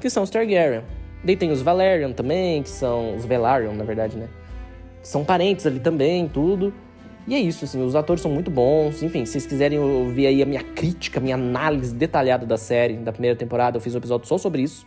que 0.00 0.08
são 0.08 0.22
os 0.22 0.30
Targaryen. 0.30 0.82
Daí 1.26 1.36
tem 1.36 1.50
os 1.50 1.60
Valerian 1.60 2.12
também, 2.12 2.62
que 2.62 2.68
são. 2.68 3.16
Os 3.16 3.24
Velaryon, 3.24 3.74
na 3.74 3.82
verdade, 3.82 4.16
né? 4.16 4.28
São 5.02 5.24
parentes 5.24 5.66
ali 5.66 5.80
também, 5.80 6.28
tudo. 6.28 6.72
E 7.26 7.34
é 7.34 7.40
isso, 7.40 7.64
assim, 7.64 7.84
os 7.84 7.96
atores 7.96 8.22
são 8.22 8.30
muito 8.30 8.48
bons. 8.48 9.02
Enfim, 9.02 9.24
se 9.24 9.32
vocês 9.32 9.46
quiserem 9.46 9.76
ouvir 9.76 10.28
aí 10.28 10.40
a 10.40 10.46
minha 10.46 10.62
crítica, 10.62 11.18
minha 11.18 11.34
análise 11.34 11.92
detalhada 11.92 12.46
da 12.46 12.56
série, 12.56 12.94
da 12.94 13.10
primeira 13.10 13.36
temporada, 13.36 13.76
eu 13.76 13.80
fiz 13.80 13.92
um 13.92 13.98
episódio 13.98 14.28
só 14.28 14.38
sobre 14.38 14.62
isso. 14.62 14.86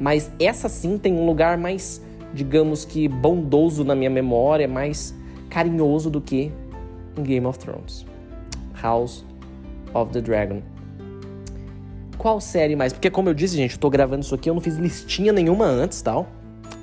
Mas 0.00 0.32
essa 0.40 0.66
sim 0.66 0.96
tem 0.96 1.12
um 1.12 1.26
lugar 1.26 1.58
mais, 1.58 2.02
digamos 2.32 2.86
que, 2.86 3.06
bondoso 3.06 3.84
na 3.84 3.94
minha 3.94 4.08
memória, 4.08 4.66
mais 4.66 5.14
carinhoso 5.50 6.08
do 6.08 6.22
que 6.22 6.50
Game 7.20 7.46
of 7.46 7.58
Thrones. 7.58 8.06
House 8.80 9.26
of 9.92 10.10
the 10.10 10.22
Dragon. 10.22 10.73
Qual 12.18 12.40
série 12.40 12.76
mais? 12.76 12.92
Porque 12.92 13.10
como 13.10 13.28
eu 13.28 13.34
disse, 13.34 13.56
gente, 13.56 13.74
eu 13.74 13.78
tô 13.78 13.90
gravando 13.90 14.22
isso 14.22 14.34
aqui, 14.34 14.48
eu 14.48 14.54
não 14.54 14.60
fiz 14.60 14.76
listinha 14.76 15.32
nenhuma 15.32 15.66
antes, 15.66 16.00
tal. 16.00 16.28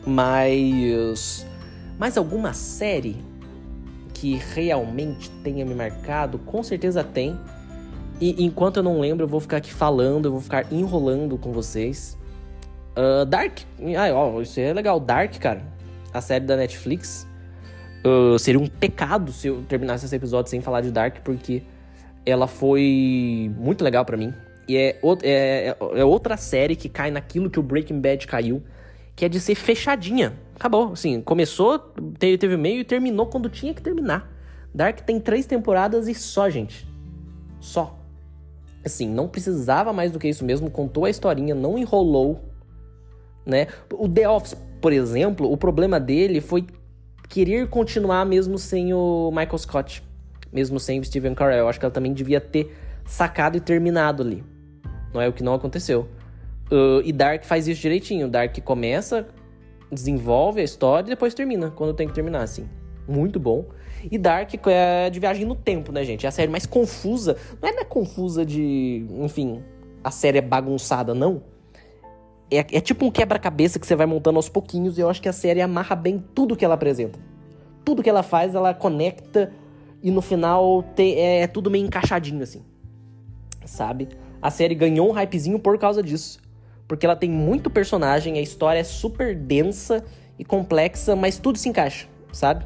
Mas 0.06 1.46
mais 1.98 2.18
alguma 2.18 2.54
série 2.54 3.18
que 4.14 4.40
realmente 4.54 5.30
tenha 5.44 5.66
me 5.66 5.76
marcado? 5.76 6.40
Com 6.40 6.64
certeza 6.64 7.04
tem. 7.04 7.40
E 8.20 8.44
enquanto 8.44 8.78
eu 8.78 8.84
não 8.84 9.00
lembro, 9.00 9.26
eu 9.26 9.28
vou 9.28 9.40
ficar 9.40 9.58
aqui 9.58 9.74
falando, 9.74 10.26
eu 10.26 10.32
vou 10.32 10.42
ficar 10.42 10.72
enrolando 10.72 11.38
com 11.38 11.52
vocês. 11.52 12.18
Uh, 12.92 13.26
Dark. 13.26 13.60
Ah, 13.98 14.14
ó, 14.14 14.42
isso 14.42 14.60
é 14.60 14.74
legal. 14.74 15.00
Dark, 15.00 15.38
cara. 15.40 15.64
A 16.14 16.22
série 16.22 16.46
da 16.46 16.56
Netflix. 16.56 17.28
Uh, 18.06 18.38
seria 18.38 18.60
um 18.60 18.68
pecado 18.68 19.32
se 19.32 19.48
eu 19.48 19.64
terminasse 19.68 20.06
esse 20.06 20.16
episódio 20.16 20.50
sem 20.50 20.60
falar 20.62 20.82
de 20.82 20.92
Dark, 20.92 21.18
porque 21.24 21.64
ela 22.26 22.48
foi 22.48 23.52
muito 23.58 23.84
legal 23.84 24.06
para 24.06 24.18
mim. 24.18 24.34
E 24.72 24.78
é, 24.78 25.00
é, 25.24 25.76
é, 25.96 26.06
outra 26.06 26.38
série 26.38 26.78
que 26.78 26.88
cai 26.88 27.12
naquilo 27.12 27.50
que 27.50 27.60
o 27.60 27.64
Breaking 27.64 28.00
Bad 28.00 28.26
caiu, 28.26 28.64
que 29.18 29.26
é 29.26 29.28
de 29.28 29.38
ser 29.38 29.54
fechadinha. 29.54 30.40
Acabou, 30.56 30.94
assim, 30.94 31.20
começou, 31.20 31.78
teve, 32.18 32.38
teve 32.38 32.56
meio 32.56 32.80
e 32.80 32.86
terminou 32.86 33.26
quando 33.26 33.50
tinha 33.50 33.74
que 33.74 33.82
terminar. 33.82 34.32
Dark 34.74 35.02
tem 35.02 35.20
três 35.20 35.46
temporadas 35.46 36.08
e 36.08 36.16
só, 36.16 36.50
gente. 36.50 36.88
Só. 37.60 38.00
Assim, 38.86 39.10
não 39.10 39.28
precisava 39.28 39.92
mais 39.92 40.10
do 40.10 40.18
que 40.18 40.30
isso 40.30 40.46
mesmo, 40.46 40.72
contou 40.72 41.04
a 41.04 41.10
historinha, 41.10 41.54
não 41.54 41.78
enrolou, 41.78 42.42
né? 43.46 43.68
O 43.92 44.08
The 44.08 44.30
Office, 44.30 44.56
por 44.80 44.94
exemplo, 44.94 45.52
o 45.52 45.58
problema 45.58 46.00
dele 46.00 46.40
foi 46.40 46.66
querer 47.28 47.68
continuar 47.68 48.26
mesmo 48.26 48.58
sem 48.58 48.94
o 48.94 49.32
Michael 49.32 49.58
Scott, 49.58 50.02
mesmo 50.50 50.80
sem 50.80 50.98
o 51.02 51.04
Steven 51.04 51.36
Carell. 51.36 51.60
Eu 51.60 51.68
acho 51.68 51.78
que 51.78 51.84
ela 51.84 51.94
também 51.94 52.14
devia 52.14 52.40
ter 52.40 52.74
sacado 53.06 53.58
e 53.58 53.60
terminado 53.60 54.24
ali. 54.24 54.42
Não 55.14 55.22
é 55.22 55.28
o 55.28 55.34
que 55.34 55.44
não 55.44 55.54
aconteceu. 55.54 56.08
Uh, 56.72 57.02
e 57.04 57.12
Dark 57.12 57.44
faz 57.44 57.68
isso 57.68 57.82
direitinho. 57.82 58.30
Dark 58.30 58.58
começa, 58.64 59.28
desenvolve 59.92 60.62
a 60.62 60.64
história 60.64 61.08
e 61.08 61.10
depois 61.10 61.34
termina, 61.34 61.70
quando 61.70 61.94
tem 61.94 62.08
que 62.08 62.14
terminar, 62.14 62.44
assim. 62.44 62.68
Muito 63.08 63.40
bom. 63.40 63.66
E 64.10 64.18
Dark 64.18 64.50
é 64.68 65.10
de 65.10 65.20
viagem 65.20 65.46
no 65.46 65.56
tempo, 65.56 65.92
né, 65.92 66.04
gente? 66.04 66.26
É 66.26 66.30
a 66.30 66.32
série 66.32 66.50
mais 66.50 66.66
confusa. 66.66 67.36
Não 67.62 67.70
é, 67.70 67.74
é 67.74 67.84
confusa 67.84 68.46
de. 68.46 69.06
Enfim, 69.20 69.62
a 70.04 70.10
série 70.10 70.38
é 70.38 70.42
bagunçada, 70.42 71.14
não. 71.14 71.44
É, 72.50 72.60
é 72.60 72.82
tipo 72.82 73.06
um 73.06 73.12
quebra-cabeça 73.12 73.80
que 73.80 73.86
você 73.86 73.96
vai 73.96 74.06
montando 74.06 74.38
aos 74.38 74.50
pouquinhos 74.50 74.98
e 74.98 75.02
eu 75.02 75.10
acho 75.10 75.22
que 75.22 75.30
a 75.30 75.34
série 75.34 75.62
amarra 75.62 75.96
bem 75.96 76.24
tudo 76.34 76.56
que 76.56 76.66
ela 76.66 76.74
apresenta. 76.74 77.20
Tudo 77.86 78.04
que 78.04 78.10
ela 78.10 78.24
faz, 78.24 78.56
ela 78.56 78.74
conecta 78.74 79.54
e 80.04 80.12
no 80.12 80.22
final 80.22 80.84
te, 80.96 81.14
é, 81.16 81.42
é 81.42 81.48
tudo 81.48 81.70
meio 81.70 81.86
encaixadinho 81.86 82.44
assim. 82.44 82.62
Sabe? 83.66 84.10
A 84.42 84.50
série 84.50 84.74
ganhou 84.74 85.10
um 85.10 85.12
hypezinho 85.12 85.60
por 85.60 85.78
causa 85.78 86.02
disso. 86.02 86.40
Porque 86.88 87.06
ela 87.06 87.16
tem 87.16 87.30
muito 87.30 87.70
personagem, 87.70 88.38
a 88.38 88.42
história 88.42 88.80
é 88.80 88.84
super 88.84 89.36
densa 89.36 90.04
e 90.38 90.44
complexa, 90.44 91.16
mas 91.16 91.38
tudo 91.38 91.58
se 91.58 91.70
encaixa, 91.70 92.08
sabe? 92.34 92.66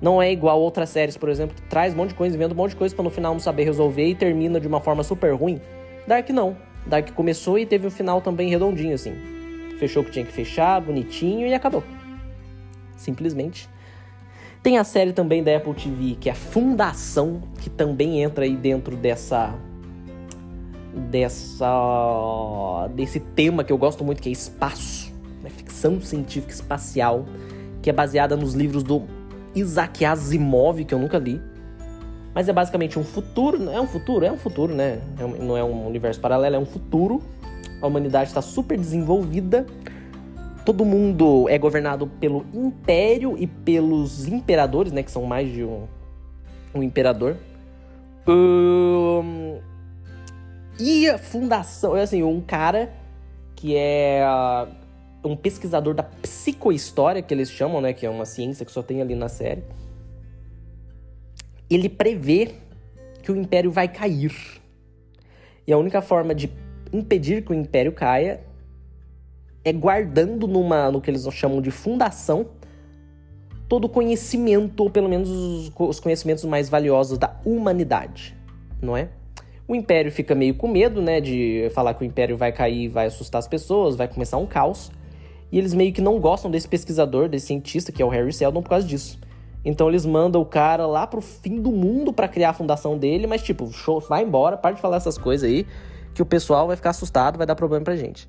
Não 0.00 0.20
é 0.20 0.32
igual 0.32 0.60
outras 0.60 0.88
séries, 0.88 1.16
por 1.16 1.28
exemplo, 1.28 1.54
que 1.54 1.62
traz 1.68 1.92
um 1.92 1.98
monte 1.98 2.10
de 2.10 2.14
coisa, 2.14 2.34
inventa 2.34 2.54
um 2.54 2.56
monte 2.56 2.70
de 2.70 2.76
coisa 2.76 2.94
para 2.94 3.04
no 3.04 3.10
final 3.10 3.34
não 3.34 3.40
saber 3.40 3.64
resolver 3.64 4.06
e 4.06 4.14
termina 4.14 4.58
de 4.58 4.66
uma 4.66 4.80
forma 4.80 5.02
super 5.02 5.34
ruim. 5.34 5.60
Dark 6.06 6.30
não. 6.30 6.56
Dark 6.86 7.12
começou 7.12 7.58
e 7.58 7.66
teve 7.66 7.86
um 7.86 7.90
final 7.90 8.22
também 8.22 8.48
redondinho, 8.48 8.94
assim. 8.94 9.12
Fechou 9.78 10.02
o 10.02 10.06
que 10.06 10.12
tinha 10.12 10.24
que 10.24 10.32
fechar, 10.32 10.80
bonitinho 10.80 11.46
e 11.46 11.52
acabou. 11.52 11.84
Simplesmente. 12.96 13.68
Tem 14.62 14.78
a 14.78 14.84
série 14.84 15.12
também 15.12 15.42
da 15.42 15.56
Apple 15.56 15.74
TV, 15.74 16.16
que 16.18 16.28
é 16.28 16.32
a 16.32 16.34
Fundação, 16.34 17.42
que 17.60 17.70
também 17.70 18.22
entra 18.22 18.44
aí 18.44 18.56
dentro 18.56 18.96
dessa. 18.96 19.54
Dessa. 20.94 22.88
desse 22.94 23.20
tema 23.20 23.64
que 23.64 23.72
eu 23.72 23.78
gosto 23.78 24.04
muito, 24.04 24.22
que 24.22 24.28
é 24.28 24.32
espaço. 24.32 25.12
Né? 25.42 25.50
Ficção 25.50 26.00
científica 26.00 26.52
espacial, 26.52 27.24
que 27.82 27.90
é 27.90 27.92
baseada 27.92 28.36
nos 28.36 28.54
livros 28.54 28.82
do 28.82 29.02
Isaac 29.54 30.04
Asimov, 30.04 30.84
que 30.84 30.94
eu 30.94 30.98
nunca 30.98 31.18
li. 31.18 31.40
Mas 32.34 32.48
é 32.48 32.52
basicamente 32.52 32.98
um 32.98 33.04
futuro. 33.04 33.70
É 33.70 33.80
um 33.80 33.86
futuro? 33.86 34.24
É 34.24 34.32
um 34.32 34.36
futuro, 34.36 34.74
né? 34.74 35.00
É 35.18 35.42
não 35.42 35.56
é 35.56 35.64
um 35.64 35.86
universo 35.86 36.20
paralelo, 36.20 36.56
é 36.56 36.58
um 36.58 36.66
futuro. 36.66 37.20
A 37.82 37.86
humanidade 37.86 38.28
está 38.28 38.42
super 38.42 38.78
desenvolvida. 38.78 39.66
Todo 40.64 40.84
mundo 40.84 41.48
é 41.48 41.58
governado 41.58 42.06
pelo 42.06 42.44
império 42.52 43.34
e 43.38 43.46
pelos 43.46 44.28
imperadores, 44.28 44.92
né? 44.92 45.02
Que 45.02 45.10
são 45.10 45.24
mais 45.24 45.50
de 45.50 45.64
um, 45.64 45.84
um 46.74 46.82
imperador. 46.82 47.36
Um, 48.28 49.58
e 50.80 51.18
fundação, 51.18 51.96
é 51.96 52.02
assim, 52.02 52.22
um 52.22 52.40
cara 52.40 52.92
que 53.54 53.76
é 53.76 54.22
uh, 54.24 55.28
um 55.28 55.36
pesquisador 55.36 55.94
da 55.94 56.02
psicohistória, 56.02 57.20
que 57.20 57.32
eles 57.32 57.50
chamam, 57.50 57.80
né? 57.80 57.92
Que 57.92 58.06
é 58.06 58.10
uma 58.10 58.24
ciência 58.24 58.64
que 58.64 58.72
só 58.72 58.82
tem 58.82 59.02
ali 59.02 59.14
na 59.14 59.28
série 59.28 59.62
ele 61.70 61.88
prevê 61.88 62.50
que 63.22 63.30
o 63.30 63.36
império 63.36 63.70
vai 63.70 63.86
cair. 63.86 64.34
E 65.66 65.72
a 65.72 65.78
única 65.78 66.02
forma 66.02 66.34
de 66.34 66.50
impedir 66.92 67.44
que 67.44 67.52
o 67.52 67.54
império 67.54 67.92
caia 67.92 68.40
é 69.64 69.72
guardando 69.72 70.48
numa, 70.48 70.90
no 70.90 71.00
que 71.00 71.08
eles 71.08 71.26
chamam 71.32 71.62
de 71.62 71.70
fundação 71.70 72.46
todo 73.68 73.84
o 73.84 73.88
conhecimento, 73.88 74.80
ou 74.80 74.90
pelo 74.90 75.08
menos 75.08 75.30
os, 75.30 75.72
os 75.78 76.00
conhecimentos 76.00 76.44
mais 76.44 76.68
valiosos 76.68 77.16
da 77.16 77.40
humanidade, 77.44 78.36
não 78.82 78.96
é? 78.96 79.10
O 79.70 79.74
Império 79.76 80.10
fica 80.10 80.34
meio 80.34 80.52
com 80.52 80.66
medo, 80.66 81.00
né, 81.00 81.20
de 81.20 81.70
falar 81.72 81.94
que 81.94 82.02
o 82.02 82.04
Império 82.04 82.36
vai 82.36 82.50
cair, 82.50 82.88
vai 82.88 83.06
assustar 83.06 83.38
as 83.38 83.46
pessoas, 83.46 83.94
vai 83.94 84.08
começar 84.08 84.36
um 84.36 84.44
caos. 84.44 84.90
E 85.52 85.56
eles 85.56 85.72
meio 85.72 85.92
que 85.92 86.00
não 86.00 86.18
gostam 86.18 86.50
desse 86.50 86.66
pesquisador, 86.66 87.28
desse 87.28 87.46
cientista, 87.46 87.92
que 87.92 88.02
é 88.02 88.04
o 88.04 88.08
Harry 88.08 88.32
Seldon, 88.32 88.62
por 88.62 88.70
causa 88.70 88.84
disso. 88.84 89.20
Então 89.64 89.88
eles 89.88 90.04
mandam 90.04 90.42
o 90.42 90.44
cara 90.44 90.88
lá 90.88 91.06
pro 91.06 91.20
fim 91.20 91.62
do 91.62 91.70
mundo 91.70 92.12
para 92.12 92.26
criar 92.26 92.50
a 92.50 92.52
fundação 92.52 92.98
dele, 92.98 93.28
mas 93.28 93.44
tipo, 93.44 93.70
show, 93.70 94.00
vai 94.00 94.24
embora, 94.24 94.56
para 94.56 94.74
de 94.74 94.80
falar 94.80 94.96
essas 94.96 95.16
coisas 95.16 95.48
aí, 95.48 95.64
que 96.14 96.20
o 96.20 96.26
pessoal 96.26 96.66
vai 96.66 96.74
ficar 96.74 96.90
assustado, 96.90 97.38
vai 97.38 97.46
dar 97.46 97.54
problema 97.54 97.84
pra 97.84 97.94
gente. 97.94 98.28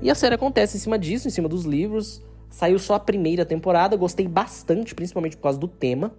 E 0.00 0.10
a 0.10 0.14
série 0.14 0.34
acontece 0.34 0.78
em 0.78 0.80
cima 0.80 0.98
disso, 0.98 1.28
em 1.28 1.30
cima 1.30 1.46
dos 1.46 1.66
livros. 1.66 2.22
Saiu 2.48 2.78
só 2.78 2.94
a 2.94 3.00
primeira 3.00 3.44
temporada, 3.44 3.98
gostei 3.98 4.26
bastante, 4.26 4.94
principalmente 4.94 5.36
por 5.36 5.42
causa 5.42 5.58
do 5.58 5.68
tema. 5.68 6.10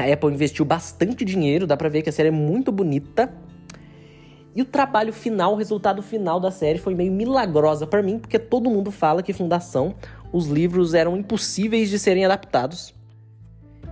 A 0.00 0.12
Apple 0.12 0.32
investiu 0.32 0.64
bastante 0.64 1.24
dinheiro, 1.24 1.66
dá 1.66 1.76
pra 1.76 1.88
ver 1.88 2.02
que 2.02 2.08
a 2.08 2.12
série 2.12 2.28
é 2.28 2.32
muito 2.32 2.72
bonita. 2.72 3.32
E 4.54 4.62
o 4.62 4.64
trabalho 4.64 5.12
final, 5.12 5.52
o 5.52 5.56
resultado 5.56 6.02
final 6.02 6.40
da 6.40 6.50
série 6.50 6.78
foi 6.78 6.94
meio 6.94 7.12
milagrosa 7.12 7.86
para 7.86 8.02
mim, 8.02 8.18
porque 8.18 8.38
todo 8.38 8.68
mundo 8.68 8.90
fala 8.90 9.22
que 9.22 9.32
Fundação, 9.32 9.94
os 10.32 10.46
livros 10.46 10.94
eram 10.94 11.16
impossíveis 11.16 11.88
de 11.88 11.98
serem 11.98 12.24
adaptados. 12.24 12.92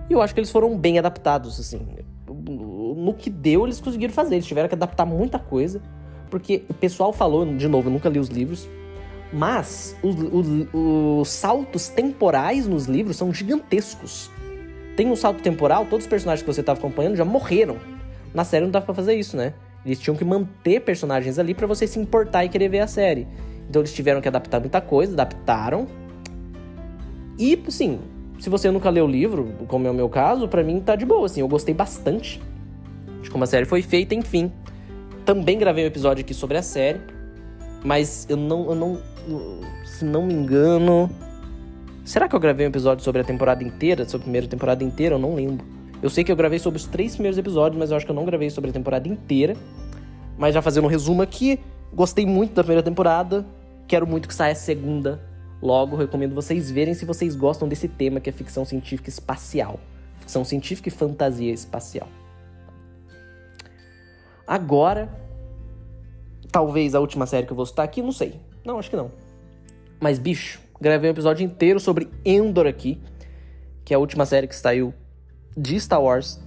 E 0.09 0.13
eu 0.13 0.21
acho 0.21 0.33
que 0.33 0.39
eles 0.39 0.51
foram 0.51 0.77
bem 0.77 0.99
adaptados, 0.99 1.59
assim. 1.59 1.79
No 2.27 3.13
que 3.13 3.29
deu, 3.29 3.65
eles 3.65 3.79
conseguiram 3.79 4.13
fazer. 4.13 4.35
Eles 4.35 4.45
tiveram 4.45 4.67
que 4.67 4.75
adaptar 4.75 5.05
muita 5.05 5.39
coisa. 5.39 5.81
Porque 6.29 6.63
o 6.69 6.73
pessoal 6.73 7.13
falou, 7.13 7.45
de 7.45 7.67
novo, 7.67 7.87
eu 7.87 7.93
nunca 7.93 8.09
li 8.09 8.19
os 8.19 8.27
livros, 8.27 8.67
mas 9.31 9.95
os, 10.03 10.15
os, 10.15 10.67
os 10.73 11.29
saltos 11.29 11.89
temporais 11.89 12.67
nos 12.67 12.85
livros 12.85 13.17
são 13.17 13.33
gigantescos. 13.33 14.29
Tem 14.99 15.09
um 15.09 15.15
salto 15.15 15.41
temporal, 15.41 15.85
todos 15.85 16.03
os 16.05 16.09
personagens 16.09 16.41
que 16.45 16.53
você 16.53 16.59
estava 16.59 16.77
acompanhando 16.77 17.15
já 17.15 17.23
morreram. 17.23 17.77
Na 18.33 18.43
série 18.43 18.65
não 18.65 18.69
dava 18.69 18.85
pra 18.85 18.93
fazer 18.93 19.15
isso, 19.15 19.37
né? 19.37 19.53
Eles 19.85 19.97
tinham 19.97 20.13
que 20.13 20.25
manter 20.25 20.81
personagens 20.81 21.39
ali 21.39 21.53
para 21.53 21.65
você 21.65 21.87
se 21.87 21.97
importar 21.97 22.43
e 22.43 22.49
querer 22.49 22.67
ver 22.67 22.81
a 22.81 22.87
série. 22.87 23.25
Então 23.69 23.81
eles 23.81 23.93
tiveram 23.93 24.19
que 24.19 24.27
adaptar 24.27 24.59
muita 24.59 24.81
coisa, 24.81 25.13
adaptaram. 25.13 25.87
E, 27.37 27.63
assim, 27.65 28.01
se 28.41 28.49
você 28.49 28.69
nunca 28.69 28.89
leu 28.89 29.05
o 29.05 29.07
livro, 29.07 29.53
como 29.69 29.87
é 29.87 29.89
o 29.89 29.93
meu 29.93 30.09
caso, 30.09 30.49
para 30.49 30.61
mim 30.65 30.81
tá 30.81 30.97
de 30.97 31.05
boa, 31.05 31.27
assim. 31.27 31.39
Eu 31.39 31.47
gostei 31.47 31.73
bastante 31.73 32.41
de 33.21 33.29
como 33.29 33.45
a 33.45 33.47
série 33.47 33.63
foi 33.63 33.81
feita, 33.81 34.13
enfim. 34.13 34.51
Também 35.23 35.57
gravei 35.57 35.85
um 35.85 35.87
episódio 35.87 36.25
aqui 36.25 36.33
sobre 36.33 36.57
a 36.57 36.61
série. 36.61 36.99
Mas 37.85 38.27
eu 38.29 38.35
não, 38.35 38.65
eu 38.69 38.75
não. 38.75 39.01
Se 39.85 40.03
não 40.03 40.25
me 40.25 40.33
engano. 40.33 41.09
Será 42.09 42.27
que 42.27 42.35
eu 42.35 42.39
gravei 42.39 42.65
um 42.65 42.69
episódio 42.69 43.03
sobre 43.03 43.21
a 43.21 43.23
temporada 43.23 43.63
inteira? 43.63 44.03
Sobre 44.03 44.23
a 44.23 44.25
primeira 44.25 44.47
temporada 44.47 44.83
inteira? 44.83 45.13
Eu 45.13 45.19
não 45.19 45.35
lembro. 45.35 45.63
Eu 46.01 46.09
sei 46.09 46.23
que 46.23 46.31
eu 46.31 46.35
gravei 46.35 46.57
sobre 46.57 46.77
os 46.77 46.87
três 46.87 47.11
primeiros 47.11 47.37
episódios, 47.37 47.77
mas 47.77 47.91
eu 47.91 47.97
acho 47.97 48.03
que 48.03 48.11
eu 48.11 48.15
não 48.15 48.25
gravei 48.25 48.49
sobre 48.49 48.71
a 48.71 48.73
temporada 48.73 49.07
inteira. 49.07 49.55
Mas 50.35 50.55
já 50.55 50.59
fazendo 50.59 50.85
um 50.85 50.87
resumo 50.87 51.21
aqui, 51.21 51.59
gostei 51.93 52.25
muito 52.25 52.55
da 52.55 52.63
primeira 52.63 52.81
temporada. 52.81 53.45
Quero 53.87 54.07
muito 54.07 54.27
que 54.27 54.33
saia 54.33 54.53
a 54.53 54.55
segunda. 54.55 55.21
Logo, 55.61 55.95
recomendo 55.95 56.33
vocês 56.33 56.71
verem 56.71 56.95
se 56.95 57.05
vocês 57.05 57.35
gostam 57.35 57.67
desse 57.67 57.87
tema 57.87 58.19
que 58.19 58.27
é 58.27 58.33
ficção 58.33 58.65
científica 58.65 59.07
espacial. 59.07 59.79
Ficção 60.19 60.43
científica 60.43 60.89
e 60.89 60.91
fantasia 60.91 61.53
espacial. 61.53 62.07
Agora, 64.47 65.07
talvez 66.51 66.95
a 66.95 66.99
última 66.99 67.27
série 67.27 67.45
que 67.45 67.53
eu 67.53 67.55
vou 67.55 67.67
citar 67.67 67.85
aqui, 67.85 68.01
não 68.01 68.11
sei. 68.11 68.33
Não, 68.65 68.79
acho 68.79 68.89
que 68.89 68.95
não. 68.95 69.11
Mas, 70.01 70.17
bicho, 70.17 70.59
gravei 70.79 71.09
um 71.09 71.13
episódio 71.13 71.45
inteiro 71.45 71.79
sobre 71.79 72.09
Endor 72.25 72.67
aqui, 72.67 72.99
que 73.83 73.93
é 73.93 73.95
a 73.95 73.99
última 73.99 74.25
série 74.25 74.47
que 74.47 74.55
saiu 74.55 74.93
de 75.55 75.79
Star 75.79 76.01
Wars. 76.01 76.39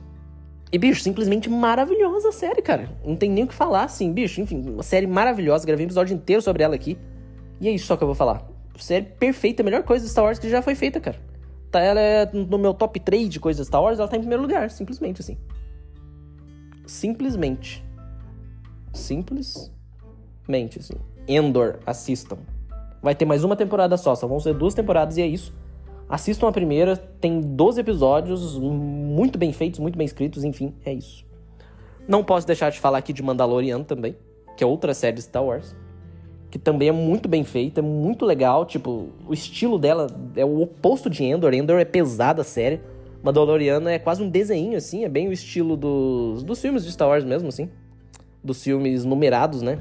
E, 0.72 0.78
bicho, 0.78 1.02
simplesmente 1.02 1.50
maravilhosa 1.50 2.30
a 2.30 2.32
série, 2.32 2.62
cara. 2.62 2.88
Não 3.04 3.14
tem 3.14 3.30
nem 3.30 3.44
o 3.44 3.46
que 3.46 3.54
falar, 3.54 3.84
assim, 3.84 4.10
bicho. 4.10 4.40
Enfim, 4.40 4.70
uma 4.70 4.82
série 4.82 5.06
maravilhosa. 5.06 5.66
Gravei 5.66 5.84
um 5.84 5.88
episódio 5.88 6.14
inteiro 6.14 6.40
sobre 6.40 6.62
ela 6.62 6.74
aqui. 6.74 6.96
E 7.60 7.68
é 7.68 7.70
isso 7.70 7.86
só 7.86 7.96
que 7.96 8.02
eu 8.02 8.08
vou 8.08 8.14
falar. 8.14 8.48
Série 8.78 9.04
perfeita, 9.04 9.62
a 9.62 9.64
melhor 9.64 9.82
coisa 9.82 10.04
de 10.04 10.10
Star 10.10 10.24
Wars 10.24 10.38
que 10.38 10.48
já 10.48 10.62
foi 10.62 10.74
feita, 10.74 10.98
cara. 10.98 11.18
Tá, 11.70 11.80
ela 11.80 12.00
é 12.00 12.30
no 12.32 12.58
meu 12.58 12.74
top 12.74 12.98
3 12.98 13.28
de 13.28 13.38
coisas 13.38 13.66
Star 13.66 13.82
Wars, 13.82 13.98
ela 13.98 14.08
tá 14.08 14.16
em 14.16 14.20
primeiro 14.20 14.42
lugar, 14.42 14.70
simplesmente 14.70 15.20
assim. 15.20 15.38
Simplesmente. 16.86 17.84
Simplesmente, 18.92 20.78
assim. 20.78 20.94
Endor, 21.28 21.78
assistam. 21.86 22.38
Vai 23.02 23.16
ter 23.16 23.24
mais 23.24 23.42
uma 23.42 23.56
temporada 23.56 23.96
só, 23.96 24.14
só 24.14 24.28
vão 24.28 24.38
ser 24.38 24.54
duas 24.54 24.74
temporadas 24.74 25.16
e 25.16 25.22
é 25.22 25.26
isso. 25.26 25.52
Assistam 26.08 26.48
a 26.48 26.52
primeira, 26.52 26.96
tem 26.96 27.40
12 27.40 27.80
episódios, 27.80 28.58
muito 28.58 29.38
bem 29.38 29.52
feitos, 29.52 29.80
muito 29.80 29.98
bem 29.98 30.04
escritos, 30.04 30.44
enfim, 30.44 30.72
é 30.84 30.92
isso. 30.92 31.24
Não 32.06 32.22
posso 32.22 32.46
deixar 32.46 32.70
de 32.70 32.78
falar 32.78 32.98
aqui 32.98 33.12
de 33.12 33.22
Mandalorian 33.22 33.82
também, 33.82 34.14
que 34.56 34.62
é 34.62 34.66
outra 34.66 34.94
série 34.94 35.16
de 35.16 35.22
Star 35.22 35.44
Wars, 35.44 35.74
que 36.50 36.58
também 36.58 36.88
é 36.88 36.92
muito 36.92 37.28
bem 37.28 37.44
feita, 37.44 37.80
é 37.80 37.82
muito 37.82 38.24
legal, 38.24 38.64
tipo, 38.66 39.08
o 39.26 39.32
estilo 39.32 39.78
dela 39.78 40.06
é 40.36 40.44
o 40.44 40.60
oposto 40.60 41.08
de 41.08 41.24
Endor, 41.24 41.54
Endor 41.54 41.80
é 41.80 41.84
pesada 41.84 42.42
a 42.42 42.44
série, 42.44 42.80
Mandalorian 43.22 43.88
é 43.88 43.98
quase 43.98 44.22
um 44.22 44.28
desenho, 44.28 44.76
assim, 44.76 45.04
é 45.04 45.08
bem 45.08 45.28
o 45.28 45.32
estilo 45.32 45.76
dos, 45.76 46.42
dos 46.42 46.60
filmes 46.60 46.84
de 46.84 46.92
Star 46.92 47.08
Wars 47.08 47.24
mesmo, 47.24 47.48
assim, 47.48 47.70
dos 48.44 48.62
filmes 48.62 49.04
numerados, 49.04 49.62
né? 49.62 49.78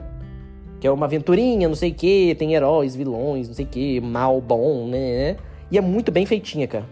Que 0.81 0.87
é 0.87 0.91
uma 0.91 1.05
aventurinha, 1.05 1.67
não 1.67 1.75
sei 1.75 1.91
o 1.91 1.93
que, 1.93 2.35
tem 2.35 2.55
heróis, 2.55 2.95
vilões, 2.95 3.47
não 3.47 3.53
sei 3.53 3.65
o 3.65 3.67
que, 3.67 4.01
mal, 4.01 4.41
bom, 4.41 4.87
né? 4.87 5.37
E 5.69 5.77
é 5.77 5.81
muito 5.81 6.11
bem 6.11 6.25
feitinha, 6.25 6.67
cara. 6.67 6.85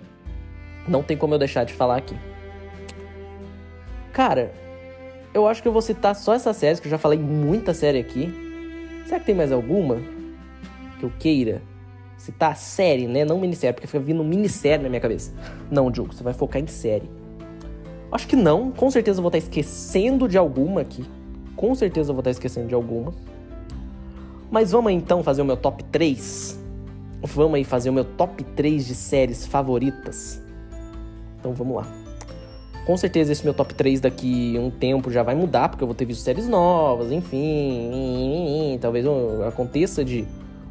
Não 0.87 1.03
tem 1.03 1.17
como 1.17 1.33
eu 1.33 1.39
deixar 1.39 1.65
de 1.65 1.73
falar 1.73 1.97
aqui. 1.97 2.15
Cara, 4.13 4.53
eu 5.33 5.47
acho 5.47 5.61
que 5.61 5.67
eu 5.67 5.71
vou 5.71 5.81
citar 5.81 6.15
só 6.15 6.35
essas 6.35 6.55
séries, 6.55 6.79
que 6.79 6.87
eu 6.87 6.91
já 6.91 6.99
falei 6.99 7.17
muita 7.17 7.73
série 7.73 7.97
aqui. 7.97 8.31
Será 9.05 9.19
que 9.19 9.25
tem 9.25 9.33
mais 9.33 9.51
alguma 9.51 9.97
que 10.99 11.03
eu 11.05 11.11
queira 11.17 11.61
citar? 12.15 12.55
Série, 12.57 13.07
né? 13.07 13.25
Não 13.25 13.39
minissérie, 13.39 13.73
porque 13.73 13.87
fica 13.87 13.99
vindo 13.99 14.23
minissérie 14.23 14.83
na 14.83 14.89
minha 14.89 15.01
cabeça. 15.01 15.33
Não, 15.71 15.89
Diogo, 15.89 16.13
você 16.13 16.23
vai 16.23 16.33
focar 16.33 16.61
em 16.61 16.67
série. 16.67 17.09
Acho 18.11 18.27
que 18.27 18.35
não. 18.35 18.71
Com 18.71 18.91
certeza 18.91 19.17
eu 19.17 19.23
vou 19.23 19.29
estar 19.29 19.39
esquecendo 19.39 20.27
de 20.27 20.37
alguma 20.37 20.81
aqui. 20.81 21.03
Com 21.55 21.73
certeza 21.73 22.11
eu 22.11 22.13
vou 22.13 22.21
estar 22.21 22.31
esquecendo 22.31 22.67
de 22.67 22.75
alguma. 22.75 23.13
Mas 24.51 24.71
vamos 24.71 24.91
então 24.91 25.23
fazer 25.23 25.41
o 25.41 25.45
meu 25.45 25.57
top 25.57 25.83
3 25.85 26.59
Vamos 27.21 27.55
aí 27.55 27.63
fazer 27.65 27.89
o 27.89 27.93
meu 27.93 28.05
top 28.05 28.43
3 28.43 28.87
de 28.87 28.95
séries 28.95 29.45
favoritas. 29.45 30.41
Então 31.37 31.53
vamos 31.53 31.75
lá. 31.75 31.87
Com 32.85 32.95
certeza 32.95 33.31
esse 33.31 33.43
meu 33.43 33.53
top 33.53 33.73
3 33.73 33.99
daqui 33.99 34.55
um 34.57 34.71
tempo 34.71 35.11
já 35.11 35.21
vai 35.21 35.35
mudar, 35.35 35.69
porque 35.69 35.83
eu 35.83 35.87
vou 35.87 35.93
ter 35.93 36.05
visto 36.05 36.21
séries 36.21 36.47
novas, 36.47 37.11
enfim. 37.11 38.77
Talvez 38.79 39.05
aconteça 39.45 40.03
de 40.03 40.25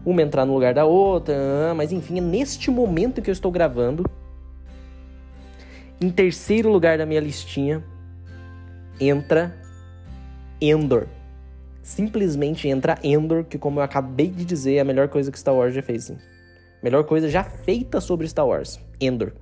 uma 0.06 0.22
entrar 0.22 0.46
no 0.46 0.54
lugar 0.54 0.72
da 0.72 0.86
outra, 0.86 1.36
mas 1.76 1.92
enfim, 1.92 2.16
é 2.16 2.20
neste 2.20 2.70
momento 2.70 3.20
que 3.20 3.28
eu 3.28 3.32
estou 3.32 3.52
gravando. 3.52 4.04
Em 6.00 6.10
terceiro 6.10 6.72
lugar 6.72 6.96
da 6.96 7.04
minha 7.04 7.20
listinha 7.20 7.84
entra 8.98 9.54
Endor. 10.60 11.06
Simplesmente 11.88 12.68
entra 12.68 12.98
Endor, 13.02 13.44
que 13.44 13.56
como 13.56 13.80
eu 13.80 13.82
acabei 13.82 14.28
de 14.28 14.44
dizer, 14.44 14.74
é 14.74 14.80
a 14.80 14.84
melhor 14.84 15.08
coisa 15.08 15.32
que 15.32 15.38
Star 15.38 15.54
Wars 15.54 15.74
já 15.74 15.80
fez. 15.80 16.12
Melhor 16.82 17.02
coisa 17.04 17.30
já 17.30 17.42
feita 17.42 17.98
sobre 17.98 18.28
Star 18.28 18.46
Wars. 18.46 18.78
Endor. 19.00 19.32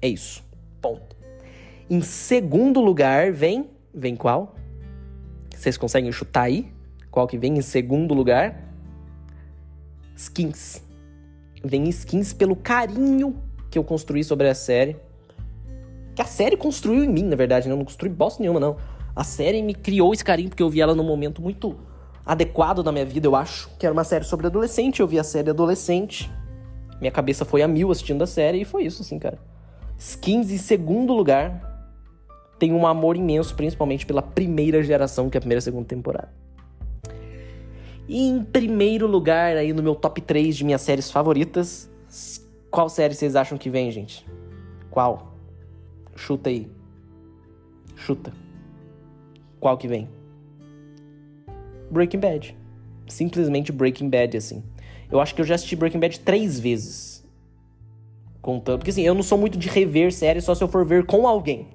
É 0.00 0.08
isso. 0.08 0.42
Ponto. 0.80 1.14
Em 1.90 2.00
segundo 2.00 2.80
lugar, 2.80 3.30
vem. 3.30 3.68
Vem 3.92 4.16
qual? 4.16 4.54
Vocês 5.54 5.76
conseguem 5.76 6.10
chutar 6.10 6.44
aí? 6.44 6.72
Qual 7.10 7.26
que 7.26 7.36
vem 7.36 7.58
em 7.58 7.62
segundo 7.62 8.14
lugar? 8.14 8.58
Skins. 10.16 10.82
Vem 11.62 11.90
skins 11.90 12.32
pelo 12.32 12.56
carinho 12.56 13.36
que 13.70 13.78
eu 13.78 13.84
construí 13.84 14.24
sobre 14.24 14.48
a 14.48 14.54
série. 14.54 14.96
Que 16.14 16.22
a 16.22 16.26
série 16.26 16.56
construiu 16.56 17.04
em 17.04 17.10
mim, 17.10 17.24
na 17.24 17.36
verdade. 17.36 17.68
Né? 17.68 17.74
Eu 17.74 17.76
não 17.76 17.84
construí 17.84 18.10
bosta 18.10 18.42
nenhuma, 18.42 18.58
não. 18.58 18.78
A 19.14 19.24
série 19.24 19.62
me 19.62 19.74
criou 19.74 20.12
esse 20.12 20.24
carinho 20.24 20.48
porque 20.48 20.62
eu 20.62 20.70
vi 20.70 20.80
ela 20.80 20.94
num 20.94 21.04
momento 21.04 21.42
muito 21.42 21.76
adequado 22.24 22.82
na 22.82 22.90
minha 22.90 23.04
vida, 23.04 23.26
eu 23.26 23.36
acho. 23.36 23.68
Que 23.78 23.86
era 23.86 23.92
uma 23.92 24.04
série 24.04 24.24
sobre 24.24 24.46
adolescente. 24.46 25.00
Eu 25.00 25.06
vi 25.06 25.18
a 25.18 25.24
série 25.24 25.50
adolescente. 25.50 26.30
Minha 27.00 27.12
cabeça 27.12 27.44
foi 27.44 27.62
a 27.62 27.68
mil 27.68 27.90
assistindo 27.90 28.22
a 28.22 28.26
série 28.26 28.62
e 28.62 28.64
foi 28.64 28.84
isso, 28.84 29.02
assim, 29.02 29.18
cara. 29.18 29.38
Skins 29.98 30.50
em 30.50 30.58
segundo 30.58 31.12
lugar. 31.12 31.70
Tem 32.58 32.72
um 32.72 32.86
amor 32.86 33.16
imenso, 33.16 33.54
principalmente 33.54 34.06
pela 34.06 34.22
primeira 34.22 34.82
geração, 34.82 35.28
que 35.28 35.36
é 35.36 35.38
a 35.38 35.40
primeira 35.40 35.58
e 35.58 35.62
segunda 35.62 35.84
temporada. 35.84 36.32
E 38.08 38.28
em 38.28 38.44
primeiro 38.44 39.06
lugar, 39.06 39.56
aí 39.56 39.72
no 39.72 39.82
meu 39.82 39.94
top 39.94 40.20
3 40.20 40.56
de 40.56 40.64
minhas 40.64 40.80
séries 40.80 41.10
favoritas, 41.10 41.90
qual 42.70 42.88
série 42.88 43.14
vocês 43.14 43.36
acham 43.36 43.58
que 43.58 43.68
vem, 43.68 43.90
gente? 43.90 44.24
Qual? 44.90 45.34
Chuta 46.14 46.50
aí. 46.50 46.70
Chuta. 47.96 48.32
Qual 49.62 49.78
que 49.78 49.86
vem? 49.86 50.08
Breaking 51.88 52.18
Bad. 52.18 52.56
Simplesmente 53.06 53.70
Breaking 53.70 54.10
Bad, 54.10 54.36
assim. 54.36 54.60
Eu 55.08 55.20
acho 55.20 55.36
que 55.36 55.40
eu 55.40 55.44
já 55.44 55.54
assisti 55.54 55.76
Breaking 55.76 56.00
Bad 56.00 56.18
três 56.18 56.58
vezes. 56.58 57.24
Contando. 58.40 58.78
Porque 58.78 58.90
assim, 58.90 59.02
eu 59.02 59.14
não 59.14 59.22
sou 59.22 59.38
muito 59.38 59.56
de 59.56 59.68
rever 59.68 60.12
séries 60.12 60.42
só 60.42 60.52
se 60.52 60.64
eu 60.64 60.66
for 60.66 60.84
ver 60.84 61.06
com 61.06 61.28
alguém. 61.28 61.68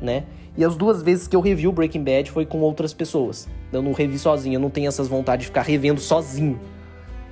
Né? 0.00 0.26
E 0.56 0.64
as 0.64 0.76
duas 0.76 1.02
vezes 1.02 1.26
que 1.26 1.34
eu 1.34 1.40
revi 1.40 1.66
o 1.66 1.72
Breaking 1.72 2.04
Bad 2.04 2.30
foi 2.30 2.46
com 2.46 2.60
outras 2.60 2.94
pessoas. 2.94 3.48
Eu 3.72 3.82
não 3.82 3.90
revi 3.90 4.16
sozinho, 4.16 4.54
eu 4.54 4.60
não 4.60 4.70
tenho 4.70 4.86
essas 4.86 5.08
vontades 5.08 5.42
de 5.42 5.48
ficar 5.48 5.62
revendo 5.62 6.00
sozinho 6.00 6.56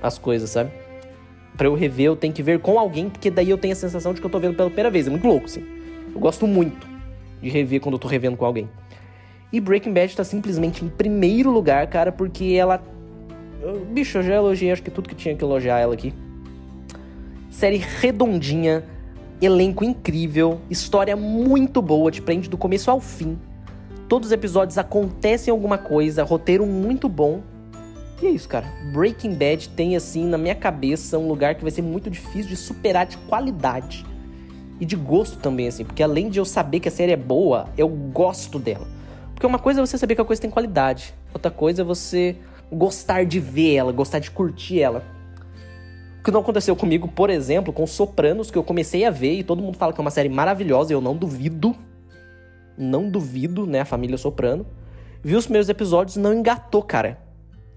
as 0.03 0.17
coisas, 0.17 0.49
sabe? 0.49 0.69
Pra 1.55 1.67
eu 1.67 1.75
rever, 1.75 2.07
eu 2.07 2.15
tenho 2.17 2.33
que 2.33 2.43
ver 2.43 2.59
com 2.59 2.77
alguém, 2.77 3.09
porque 3.09 3.31
daí 3.31 3.49
eu 3.49 3.57
tenho 3.57 3.71
a 3.71 3.77
sensação 3.77 4.13
de 4.13 4.19
que 4.19 4.27
eu 4.27 4.29
tô 4.29 4.37
vendo 4.37 4.57
pela 4.57 4.67
primeira 4.67 4.91
vez. 4.91 5.07
É 5.07 5.09
muito 5.09 5.25
louco, 5.25 5.45
assim. 5.45 5.65
Eu 6.13 6.19
gosto 6.19 6.45
muito 6.45 6.85
de 7.41 7.47
rever 7.47 7.79
quando 7.79 7.93
eu 7.93 7.99
tô 7.99 8.09
revendo 8.09 8.35
com 8.35 8.43
alguém. 8.43 8.67
E 9.51 9.61
Breaking 9.61 9.93
Bad 9.93 10.15
tá 10.15 10.23
simplesmente 10.23 10.83
em 10.83 10.89
primeiro 10.89 11.51
lugar, 11.51 11.87
cara, 11.87 12.11
porque 12.11 12.55
ela. 12.59 12.81
Bicho, 13.91 14.17
eu 14.17 14.23
já 14.23 14.35
elogiei 14.35 14.71
acho 14.71 14.83
que 14.83 14.91
tudo 14.91 15.07
que 15.07 15.15
tinha 15.15 15.35
que 15.35 15.43
elogiar 15.43 15.79
ela 15.79 15.93
aqui. 15.93 16.13
Série 17.49 17.77
redondinha, 17.77 18.83
elenco 19.41 19.83
incrível, 19.83 20.59
história 20.69 21.15
muito 21.15 21.81
boa, 21.81 22.11
te 22.11 22.21
prende 22.21 22.49
do 22.49 22.57
começo 22.57 22.91
ao 22.91 22.99
fim. 22.99 23.37
Todos 24.07 24.27
os 24.27 24.31
episódios 24.31 24.77
acontecem 24.77 25.51
alguma 25.51 25.77
coisa, 25.77 26.23
roteiro 26.23 26.65
muito 26.65 27.09
bom. 27.09 27.41
E 28.21 28.27
é 28.27 28.29
isso, 28.29 28.47
cara. 28.47 28.65
Breaking 28.93 29.33
Bad 29.33 29.69
tem, 29.69 29.95
assim, 29.95 30.25
na 30.25 30.37
minha 30.37 30.55
cabeça, 30.55 31.17
um 31.17 31.27
lugar 31.27 31.55
que 31.55 31.61
vai 31.61 31.71
ser 31.71 31.81
muito 31.81 32.09
difícil 32.09 32.49
de 32.49 32.55
superar 32.55 33.05
de 33.05 33.17
qualidade. 33.17 34.05
E 34.79 34.85
de 34.85 34.95
gosto 34.95 35.37
também, 35.39 35.67
assim. 35.67 35.83
Porque 35.83 36.01
além 36.01 36.29
de 36.29 36.39
eu 36.39 36.45
saber 36.45 36.79
que 36.79 36.87
a 36.87 36.91
série 36.91 37.11
é 37.11 37.17
boa, 37.17 37.67
eu 37.77 37.87
gosto 37.87 38.57
dela. 38.59 38.96
Porque 39.37 39.45
uma 39.45 39.59
coisa 39.59 39.79
é 39.79 39.85
você 39.85 39.99
saber 39.99 40.15
que 40.15 40.21
a 40.21 40.25
coisa 40.25 40.41
tem 40.41 40.49
qualidade. 40.49 41.13
Outra 41.31 41.51
coisa 41.51 41.83
é 41.83 41.85
você 41.85 42.35
gostar 42.71 43.23
de 43.23 43.39
ver 43.39 43.75
ela, 43.75 43.91
gostar 43.91 44.17
de 44.17 44.31
curtir 44.31 44.81
ela. 44.81 45.03
O 46.19 46.23
que 46.23 46.31
não 46.31 46.39
aconteceu 46.39 46.75
comigo, 46.75 47.07
por 47.07 47.29
exemplo, 47.29 47.71
com 47.71 47.85
Sopranos, 47.85 48.49
que 48.49 48.57
eu 48.57 48.63
comecei 48.63 49.05
a 49.05 49.11
ver 49.11 49.33
e 49.33 49.43
todo 49.43 49.61
mundo 49.61 49.77
fala 49.77 49.93
que 49.93 50.01
é 50.01 50.01
uma 50.01 50.09
série 50.09 50.27
maravilhosa, 50.27 50.91
e 50.91 50.95
eu 50.95 51.01
não 51.01 51.15
duvido. 51.15 51.75
Não 52.75 53.07
duvido, 53.07 53.67
né? 53.67 53.81
A 53.81 53.85
família 53.85 54.17
Soprano. 54.17 54.65
Vi 55.21 55.35
os 55.35 55.45
primeiros 55.45 55.69
episódios 55.69 56.17
não 56.17 56.33
engatou, 56.33 56.81
cara. 56.81 57.19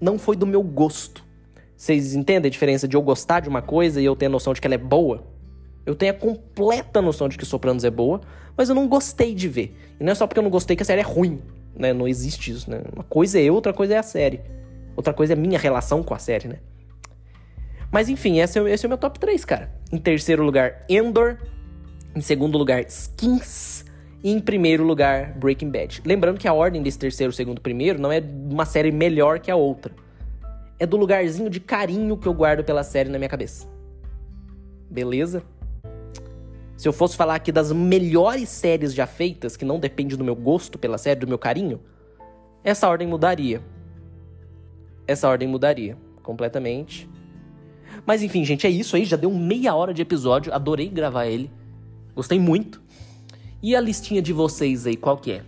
Não 0.01 0.17
foi 0.17 0.35
do 0.35 0.47
meu 0.47 0.63
gosto. 0.63 1.23
Vocês 1.77 2.15
entendem 2.15 2.49
a 2.49 2.51
diferença 2.51 2.87
de 2.87 2.97
eu 2.97 3.03
gostar 3.03 3.39
de 3.39 3.49
uma 3.49 3.61
coisa 3.61 4.01
e 4.01 4.05
eu 4.05 4.15
ter 4.15 4.25
a 4.25 4.29
noção 4.29 4.51
de 4.51 4.59
que 4.59 4.65
ela 4.65 4.73
é 4.73 4.79
boa? 4.79 5.27
Eu 5.85 5.95
tenho 5.95 6.11
a 6.11 6.15
completa 6.15 7.01
noção 7.01 7.27
de 7.27 7.37
que 7.37 7.45
Sopranos 7.45 7.83
é 7.83 7.89
boa, 7.89 8.21
mas 8.55 8.69
eu 8.69 8.75
não 8.75 8.87
gostei 8.87 9.33
de 9.33 9.47
ver. 9.47 9.75
E 9.99 10.03
não 10.03 10.11
é 10.11 10.15
só 10.15 10.27
porque 10.27 10.39
eu 10.39 10.43
não 10.43 10.49
gostei 10.49 10.75
que 10.75 10.83
a 10.83 10.85
série 10.85 11.01
é 11.01 11.03
ruim, 11.03 11.41
né? 11.75 11.93
Não 11.93 12.07
existe 12.07 12.51
isso, 12.51 12.69
né? 12.69 12.81
Uma 12.93 13.03
coisa 13.03 13.39
é 13.39 13.43
eu, 13.43 13.55
outra 13.55 13.73
coisa 13.73 13.95
é 13.95 13.97
a 13.97 14.03
série. 14.03 14.41
Outra 14.95 15.13
coisa 15.13 15.33
é 15.33 15.35
minha 15.35 15.57
relação 15.57 16.03
com 16.03 16.13
a 16.13 16.19
série, 16.19 16.47
né? 16.47 16.57
Mas 17.91 18.07
enfim, 18.07 18.39
esse 18.39 18.59
é, 18.59 18.69
esse 18.71 18.85
é 18.85 18.87
o 18.87 18.89
meu 18.89 18.97
top 18.97 19.19
3, 19.19 19.43
cara. 19.43 19.71
Em 19.91 19.97
terceiro 19.97 20.43
lugar, 20.43 20.85
Endor. 20.87 21.37
Em 22.15 22.21
segundo 22.21 22.57
lugar, 22.57 22.85
Skins. 22.87 23.85
E 24.23 24.31
em 24.31 24.39
primeiro 24.39 24.83
lugar, 24.83 25.33
Breaking 25.33 25.71
Bad. 25.71 26.01
Lembrando 26.05 26.39
que 26.39 26.47
a 26.47 26.53
ordem 26.53 26.81
desse 26.81 26.99
terceiro, 26.99 27.33
segundo, 27.33 27.59
primeiro 27.59 27.99
não 27.99 28.11
é 28.11 28.21
uma 28.21 28.65
série 28.65 28.91
melhor 28.91 29.39
que 29.39 29.49
a 29.49 29.55
outra. 29.55 29.93
É 30.77 30.85
do 30.85 30.95
lugarzinho 30.95 31.49
de 31.49 31.59
carinho 31.59 32.15
que 32.15 32.27
eu 32.27 32.33
guardo 32.33 32.63
pela 32.63 32.83
série 32.83 33.09
na 33.09 33.17
minha 33.17 33.29
cabeça. 33.29 33.67
Beleza? 34.89 35.43
Se 36.81 36.87
eu 36.87 36.93
fosse 36.93 37.15
falar 37.15 37.35
aqui 37.35 37.51
das 37.51 37.71
melhores 37.71 38.49
séries 38.49 38.91
já 38.91 39.05
feitas, 39.05 39.55
que 39.55 39.63
não 39.63 39.79
depende 39.79 40.17
do 40.17 40.23
meu 40.23 40.35
gosto 40.35 40.79
pela 40.79 40.97
série, 40.97 41.19
do 41.19 41.27
meu 41.27 41.37
carinho, 41.37 41.79
essa 42.63 42.89
ordem 42.89 43.07
mudaria. 43.07 43.61
Essa 45.05 45.29
ordem 45.29 45.47
mudaria 45.47 45.95
completamente. 46.23 47.07
Mas 48.03 48.23
enfim, 48.23 48.43
gente, 48.43 48.65
é 48.65 48.69
isso 48.71 48.95
aí. 48.95 49.05
Já 49.05 49.15
deu 49.15 49.29
meia 49.29 49.75
hora 49.75 49.93
de 49.93 50.01
episódio. 50.01 50.51
Adorei 50.51 50.89
gravar 50.89 51.27
ele. 51.27 51.51
Gostei 52.15 52.39
muito. 52.39 52.81
E 53.61 53.75
a 53.75 53.79
listinha 53.79 54.19
de 54.19 54.33
vocês 54.33 54.87
aí, 54.87 54.95
qual 54.95 55.17
que 55.17 55.33
é? 55.33 55.43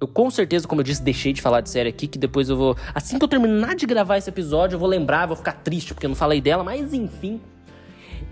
Eu 0.00 0.06
com 0.06 0.30
certeza, 0.30 0.68
como 0.68 0.82
eu 0.82 0.84
disse, 0.84 1.02
deixei 1.02 1.32
de 1.32 1.42
falar 1.42 1.62
de 1.62 1.68
série 1.68 1.88
aqui, 1.88 2.06
que 2.06 2.16
depois 2.16 2.48
eu 2.48 2.56
vou. 2.56 2.76
Assim 2.94 3.18
que 3.18 3.24
eu 3.24 3.28
terminar 3.28 3.74
de 3.74 3.86
gravar 3.86 4.18
esse 4.18 4.30
episódio, 4.30 4.76
eu 4.76 4.78
vou 4.78 4.88
lembrar, 4.88 5.26
vou 5.26 5.34
ficar 5.34 5.54
triste 5.64 5.92
porque 5.92 6.06
eu 6.06 6.10
não 6.10 6.16
falei 6.16 6.40
dela, 6.40 6.62
mas 6.62 6.94
enfim. 6.94 7.40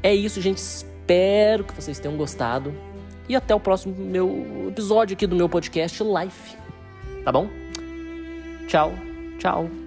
É 0.05 0.15
isso, 0.15 0.41
gente. 0.41 0.89
Espero 1.11 1.65
que 1.65 1.75
vocês 1.75 1.99
tenham 1.99 2.17
gostado. 2.17 2.73
E 3.29 3.35
até 3.35 3.53
o 3.53 3.59
próximo 3.59 3.97
meu 3.97 4.69
episódio 4.69 5.15
aqui 5.15 5.27
do 5.27 5.35
meu 5.35 5.49
podcast 5.49 6.05
Life. 6.05 6.57
Tá 7.25 7.33
bom? 7.33 7.49
Tchau, 8.69 8.93
tchau. 9.37 9.80